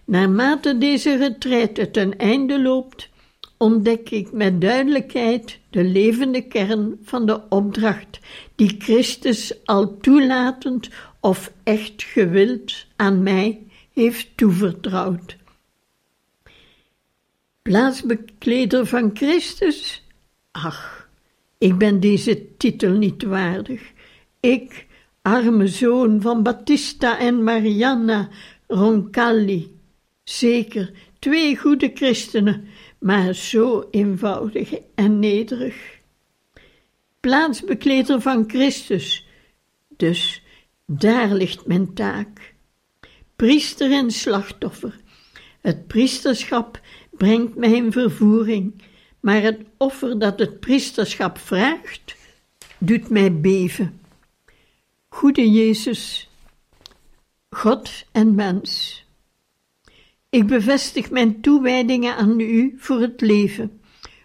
Naarmate 0.04 0.78
deze 0.78 1.16
retraite 1.16 1.90
ten 1.90 2.18
einde 2.18 2.62
loopt, 2.62 3.08
ontdek 3.56 4.10
ik 4.10 4.32
met 4.32 4.60
duidelijkheid 4.60 5.58
de 5.70 5.84
levende 5.84 6.42
kern 6.42 6.98
van 7.02 7.26
de 7.26 7.40
opdracht 7.48 8.20
die 8.54 8.74
Christus 8.78 9.64
al 9.64 9.96
toelatend 9.96 10.88
of 11.20 11.52
echt 11.62 12.02
gewild 12.02 12.86
aan 12.96 13.22
mij 13.22 13.66
heeft 13.92 14.36
toevertrouwd. 14.36 15.36
Plaatsbekleder 17.64 18.86
van 18.86 19.10
Christus? 19.14 20.02
Ach, 20.50 21.08
ik 21.58 21.78
ben 21.78 22.00
deze 22.00 22.56
titel 22.56 22.90
niet 22.90 23.22
waardig. 23.22 23.92
Ik, 24.40 24.86
arme 25.22 25.66
zoon 25.66 26.20
van 26.20 26.42
Battista 26.42 27.18
en 27.18 27.42
Marianna 27.42 28.28
Roncalli. 28.66 29.76
Zeker, 30.24 30.92
twee 31.18 31.56
goede 31.56 31.90
christenen, 31.94 32.68
maar 32.98 33.34
zo 33.34 33.88
eenvoudig 33.90 34.74
en 34.94 35.18
nederig. 35.18 36.00
Plaatsbekleder 37.20 38.20
van 38.20 38.44
Christus, 38.46 39.26
dus 39.96 40.42
daar 40.86 41.34
ligt 41.34 41.66
mijn 41.66 41.94
taak. 41.94 42.54
Priester 43.36 43.92
en 43.92 44.10
slachtoffer. 44.10 45.02
Het 45.60 45.86
priesterschap 45.86 46.80
brengt 47.16 47.54
mij 47.54 47.72
in 47.72 47.92
vervoering, 47.92 48.82
maar 49.20 49.42
het 49.42 49.60
offer 49.76 50.18
dat 50.18 50.38
het 50.38 50.60
priesterschap 50.60 51.38
vraagt, 51.38 52.16
doet 52.78 53.08
mij 53.08 53.40
beven. 53.40 54.00
Goede 55.08 55.50
Jezus, 55.50 56.30
God 57.50 58.04
en 58.12 58.34
mens. 58.34 59.02
Ik 60.30 60.46
bevestig 60.46 61.10
mijn 61.10 61.40
toewijdingen 61.40 62.16
aan 62.16 62.40
U 62.40 62.74
voor 62.78 63.00
het 63.00 63.20
leven, 63.20 63.80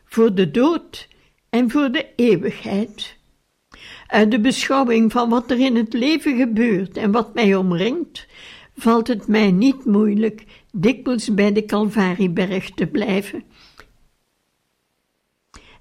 voor 0.06 0.36
de 0.36 0.52
dood 0.52 1.08
en 1.50 1.70
voor 1.70 1.92
de 1.92 2.08
eeuwigheid. 2.16 3.18
Uit 4.08 4.32
de 4.32 4.40
beschouwing 4.40 5.12
van 5.12 5.30
wat 5.30 5.52
er 5.52 5.60
in 5.60 5.76
het 5.76 5.94
leven 5.94 6.38
gebeurt 6.38 6.98
en 6.98 7.12
wat 7.12 7.34
mij 7.34 7.56
omringt, 7.56 8.28
valt 8.76 9.08
het 9.08 9.28
mij 9.28 9.52
niet 9.52 9.86
moeilijk 9.86 10.46
dikwijls 10.72 11.34
bij 11.34 11.52
de 11.52 11.66
Calvarieberg 11.66 12.70
te 12.70 12.88
blijven 12.88 13.44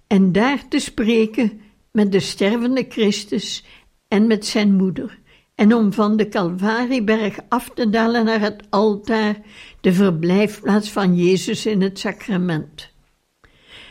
en 0.08 0.32
daar 0.32 0.68
te 0.68 0.78
spreken 0.78 1.60
met 1.92 2.12
de 2.12 2.20
stervende 2.20 2.86
Christus 2.88 3.64
en 4.08 4.26
met 4.26 4.46
zijn 4.46 4.76
moeder, 4.76 5.18
en 5.54 5.74
om 5.74 5.92
van 5.92 6.16
de 6.16 6.28
Calvarieberg 6.28 7.38
af 7.48 7.70
te 7.74 7.90
dalen 7.90 8.24
naar 8.24 8.40
het 8.40 8.62
altaar, 8.70 9.40
de 9.80 9.92
verblijfplaats 9.92 10.90
van 10.90 11.16
Jezus 11.16 11.66
in 11.66 11.80
het 11.80 11.98
sacrament. 11.98 12.90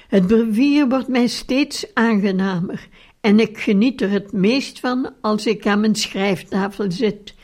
Het 0.07 0.27
brevier 0.27 0.87
wordt 0.87 1.07
mij 1.07 1.27
steeds 1.27 1.93
aangenamer 1.93 2.87
en 3.21 3.39
ik 3.39 3.57
geniet 3.57 4.01
er 4.01 4.09
het 4.09 4.31
meest 4.31 4.79
van 4.79 5.13
als 5.21 5.45
ik 5.45 5.67
aan 5.67 5.79
mijn 5.79 5.95
schrijftafel 5.95 6.91
zit. 6.91 7.35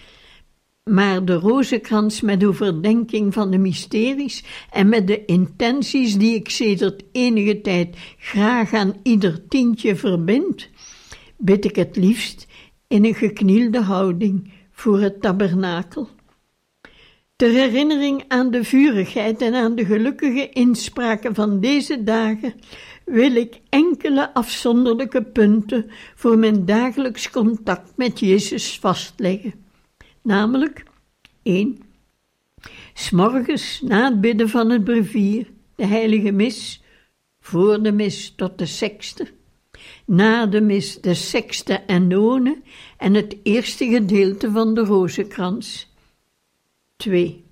Maar 0.90 1.26
de 1.26 1.34
rozenkrans 1.34 2.22
met 2.22 2.44
overdenking 2.44 3.34
van 3.34 3.52
de 3.52 3.58
mysteries 3.58 4.44
en 4.72 4.90
met 4.90 5.08
de 5.08 5.26
intenties 5.26 6.18
die 6.18 6.36
ik 6.36 6.50
sedert 6.50 7.04
enige 7.12 7.62
tijd 7.62 7.98
graag 8.18 8.74
aan 8.74 8.94
ieder 9.04 9.48
tientje 9.48 9.96
verbind, 9.96 10.70
bid 11.38 11.66
ik 11.66 11.76
het 11.76 11.96
liefst 11.96 12.48
in 12.88 13.06
een 13.06 13.16
geknielde 13.16 13.82
houding 13.82 14.52
voor 14.72 15.00
het 15.00 15.22
tabernakel. 15.22 16.10
Ter 17.36 17.52
herinnering 17.52 18.24
aan 18.28 18.52
de 18.52 18.64
vurigheid 18.64 19.42
en 19.42 19.54
aan 19.54 19.76
de 19.76 19.86
gelukkige 19.86 20.50
inspraken 20.50 21.36
van 21.36 21.60
deze 21.60 22.04
dagen 22.04 22.54
wil 23.06 23.36
ik 23.36 23.62
enkele 23.70 24.34
afzonderlijke 24.34 25.24
punten 25.24 25.92
voor 26.16 26.38
mijn 26.38 26.66
dagelijks 26.66 27.30
contact 27.30 27.98
met 27.98 28.20
Jezus 28.20 28.80
vastleggen. 28.80 29.63
Namelijk 30.24 30.84
1. 31.42 31.80
S'morgens 32.94 33.82
na 33.82 34.04
het 34.10 34.22
bidden 34.22 34.50
van 34.50 34.70
het 34.70 34.84
brevier, 34.84 35.48
de 35.76 35.86
heilige 35.86 36.32
mis, 36.32 36.84
voor 37.40 37.84
de 37.84 37.92
mis 37.92 38.34
tot 38.36 38.58
de 38.58 38.66
sexte 38.66 39.28
na 40.06 40.46
de 40.46 40.62
mis 40.62 41.02
de 41.02 41.14
sexte 41.14 41.74
en 41.74 42.08
none 42.08 42.62
en 42.98 43.14
het 43.14 43.38
eerste 43.44 43.86
gedeelte 43.86 44.52
van 44.52 44.74
de 44.74 44.82
rozenkrans. 44.82 45.92
2. 46.96 47.46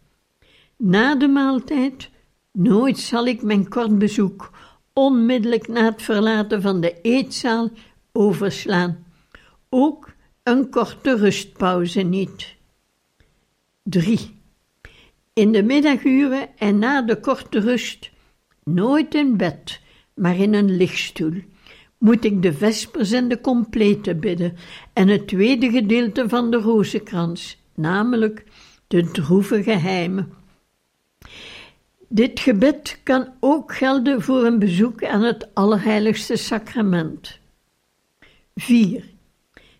Na 0.77 1.15
de 1.15 1.27
maaltijd, 1.27 2.09
nooit 2.51 2.99
zal 2.99 3.25
ik 3.25 3.41
mijn 3.41 3.69
kort 3.69 3.97
bezoek 3.97 4.51
onmiddellijk 4.93 5.67
na 5.67 5.85
het 5.85 6.01
verlaten 6.01 6.61
van 6.61 6.81
de 6.81 7.01
eetzaal 7.01 7.69
overslaan. 8.11 9.05
Ook 9.69 10.13
een 10.43 10.69
korte 10.69 11.15
rustpauze 11.15 12.01
niet. 12.01 12.55
3. 13.83 14.39
In 15.33 15.51
de 15.51 15.63
middaguren 15.63 16.57
en 16.57 16.79
na 16.79 17.01
de 17.01 17.19
korte 17.19 17.59
rust, 17.59 18.09
nooit 18.63 19.15
in 19.15 19.37
bed, 19.37 19.79
maar 20.13 20.37
in 20.37 20.53
een 20.53 20.77
lichtstoel 20.77 21.33
moet 21.97 22.25
ik 22.25 22.41
de 22.41 22.53
vespers 22.53 23.11
en 23.11 23.27
de 23.27 23.41
complete 23.41 24.15
bidden 24.15 24.57
en 24.93 25.07
het 25.07 25.27
tweede 25.27 25.69
gedeelte 25.69 26.29
van 26.29 26.51
de 26.51 26.57
rozenkrans, 26.57 27.57
namelijk 27.75 28.43
de 28.87 29.11
droeve 29.11 29.63
geheimen. 29.63 30.33
Dit 32.07 32.39
gebed 32.39 32.99
kan 33.03 33.33
ook 33.39 33.75
gelden 33.75 34.21
voor 34.21 34.45
een 34.45 34.59
bezoek 34.59 35.03
aan 35.03 35.21
het 35.21 35.49
Allerheiligste 35.53 36.35
Sacrament. 36.35 37.39
4. 38.55 39.03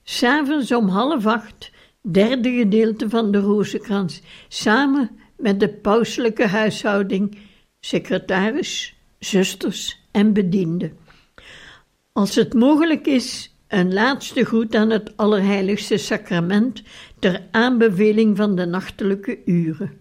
S'avonds 0.04 0.72
om 0.72 0.88
half 0.88 1.26
acht, 1.26 1.72
derde 2.02 2.52
gedeelte 2.52 3.10
van 3.10 3.32
de 3.32 3.40
Rozenkrans, 3.40 4.22
samen 4.48 5.10
met 5.38 5.60
de 5.60 5.70
pauselijke 5.70 6.48
huishouding, 6.48 7.38
secretaris, 7.80 8.96
zusters 9.20 10.00
en 10.12 10.34
bedienden. 10.34 10.98
Als 12.12 12.36
het 12.36 12.54
mogelijk 12.54 13.08
is, 13.08 13.56
een 13.68 13.94
laatste 13.94 14.46
groet 14.46 14.76
aan 14.76 14.90
het 14.90 15.18
Allerheiligste 15.18 15.98
Sacrament 15.98 16.84
ter 17.20 17.48
aanbeveling 17.52 18.38
van 18.38 18.56
de 18.56 18.66
nachtelijke 18.66 19.40
uren. 19.46 20.00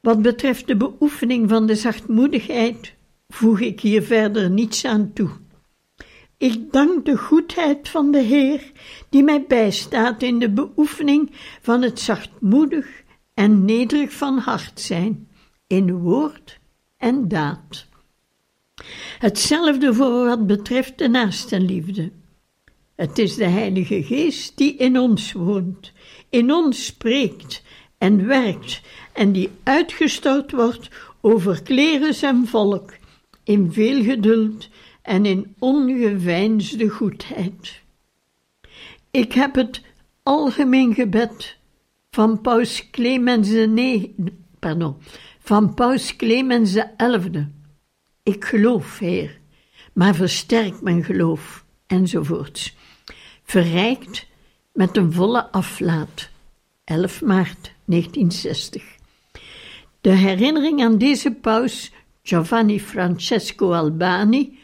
Wat 0.00 0.22
betreft 0.22 0.66
de 0.66 0.76
beoefening 0.76 1.48
van 1.48 1.66
de 1.66 1.74
zachtmoedigheid, 1.74 2.94
voeg 3.28 3.60
ik 3.60 3.80
hier 3.80 4.02
verder 4.02 4.50
niets 4.50 4.84
aan 4.84 5.12
toe. 5.12 5.30
Ik 6.42 6.72
dank 6.72 7.04
de 7.04 7.16
goedheid 7.16 7.88
van 7.88 8.10
de 8.10 8.18
Heer, 8.18 8.72
die 9.08 9.22
mij 9.22 9.44
bijstaat 9.48 10.22
in 10.22 10.38
de 10.38 10.50
beoefening 10.50 11.30
van 11.60 11.82
het 11.82 12.00
zachtmoedig 12.00 13.02
en 13.34 13.64
nederig 13.64 14.12
van 14.12 14.38
hart 14.38 14.80
zijn, 14.80 15.28
in 15.66 15.92
woord 15.92 16.58
en 16.96 17.28
daad. 17.28 17.86
Hetzelfde 19.18 19.94
voor 19.94 20.24
wat 20.24 20.46
betreft 20.46 20.98
de 20.98 21.08
naastenliefde. 21.08 22.12
Het 22.96 23.18
is 23.18 23.34
de 23.34 23.48
Heilige 23.48 24.02
Geest 24.02 24.56
die 24.56 24.76
in 24.76 24.98
ons 24.98 25.32
woont, 25.32 25.92
in 26.30 26.52
ons 26.52 26.84
spreekt 26.84 27.62
en 27.98 28.26
werkt 28.26 28.80
en 29.12 29.32
die 29.32 29.50
uitgestort 29.62 30.52
wordt 30.52 30.88
over 31.20 31.62
klerus 31.62 32.22
en 32.22 32.46
volk, 32.46 32.92
in 33.44 33.72
veel 33.72 34.02
geduld 34.02 34.68
en 35.02 35.26
in 35.26 35.54
ongeveinsde 35.58 36.88
goedheid. 36.88 37.80
Ik 39.10 39.32
heb 39.32 39.54
het 39.54 39.82
algemeen 40.22 40.94
gebed 40.94 41.56
van 42.10 42.40
Paus 42.40 42.90
Clemens 42.90 43.48
de 43.48 44.32
pardon, 44.58 44.96
van 45.38 45.74
Paus 45.74 46.16
Clemens 46.16 46.78
XI. 46.96 47.48
Ik 48.22 48.44
geloof, 48.44 48.98
Heer, 48.98 49.38
maar 49.92 50.14
versterk 50.14 50.80
mijn 50.80 51.04
geloof, 51.04 51.64
enzovoorts. 51.86 52.76
Verrijkt 53.44 54.26
met 54.72 54.96
een 54.96 55.12
volle 55.12 55.50
aflaat. 55.50 56.30
11 56.84 57.22
maart 57.22 57.72
1960. 57.84 58.96
De 60.00 60.10
herinnering 60.10 60.82
aan 60.82 60.98
deze 60.98 61.30
paus, 61.30 61.92
Giovanni 62.22 62.80
Francesco 62.80 63.72
Albani, 63.72 64.58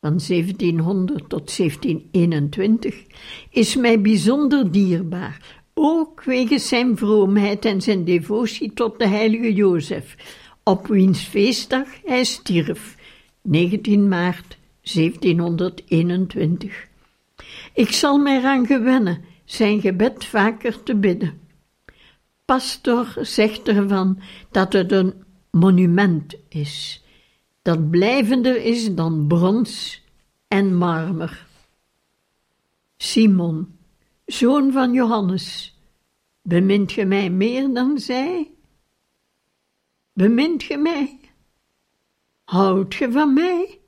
van 0.00 0.20
1700 0.28 1.28
tot 1.28 1.56
1721, 1.56 3.04
is 3.50 3.76
mij 3.76 4.00
bijzonder 4.00 4.72
dierbaar, 4.72 5.62
ook 5.74 6.24
wegens 6.24 6.68
zijn 6.68 6.96
vroomheid 6.96 7.64
en 7.64 7.80
zijn 7.80 8.04
devotie 8.04 8.72
tot 8.72 8.98
de 8.98 9.06
heilige 9.06 9.54
Jozef, 9.54 10.16
op 10.62 10.86
wiens 10.86 11.20
feestdag 11.20 11.86
hij 12.04 12.24
stierf, 12.24 12.96
19 13.42 14.08
maart 14.08 14.58
1721. 14.82 16.88
Ik 17.74 17.90
zal 17.90 18.18
mij 18.18 18.38
eraan 18.38 18.66
gewennen 18.66 19.24
zijn 19.44 19.80
gebed 19.80 20.24
vaker 20.24 20.82
te 20.82 20.96
bidden. 20.96 21.40
Pastor 22.44 23.16
zegt 23.20 23.68
ervan 23.68 24.18
dat 24.50 24.72
het 24.72 24.92
een 24.92 25.14
monument 25.50 26.34
is, 26.48 27.04
dat 27.62 27.90
blijvender 27.90 28.56
is 28.64 28.94
dan 28.94 29.26
brons 29.26 30.02
en 30.48 30.74
marmer. 30.76 31.46
Simon, 32.96 33.78
zoon 34.26 34.72
van 34.72 34.92
Johannes, 34.92 35.78
bemint 36.42 36.92
ge 36.92 37.04
mij 37.04 37.30
meer 37.30 37.74
dan 37.74 37.98
zij? 37.98 38.50
Bemint 40.12 40.62
ge 40.62 40.76
mij? 40.76 41.20
Houdt 42.44 42.94
ge 42.94 43.12
van 43.12 43.32
mij? 43.32 43.80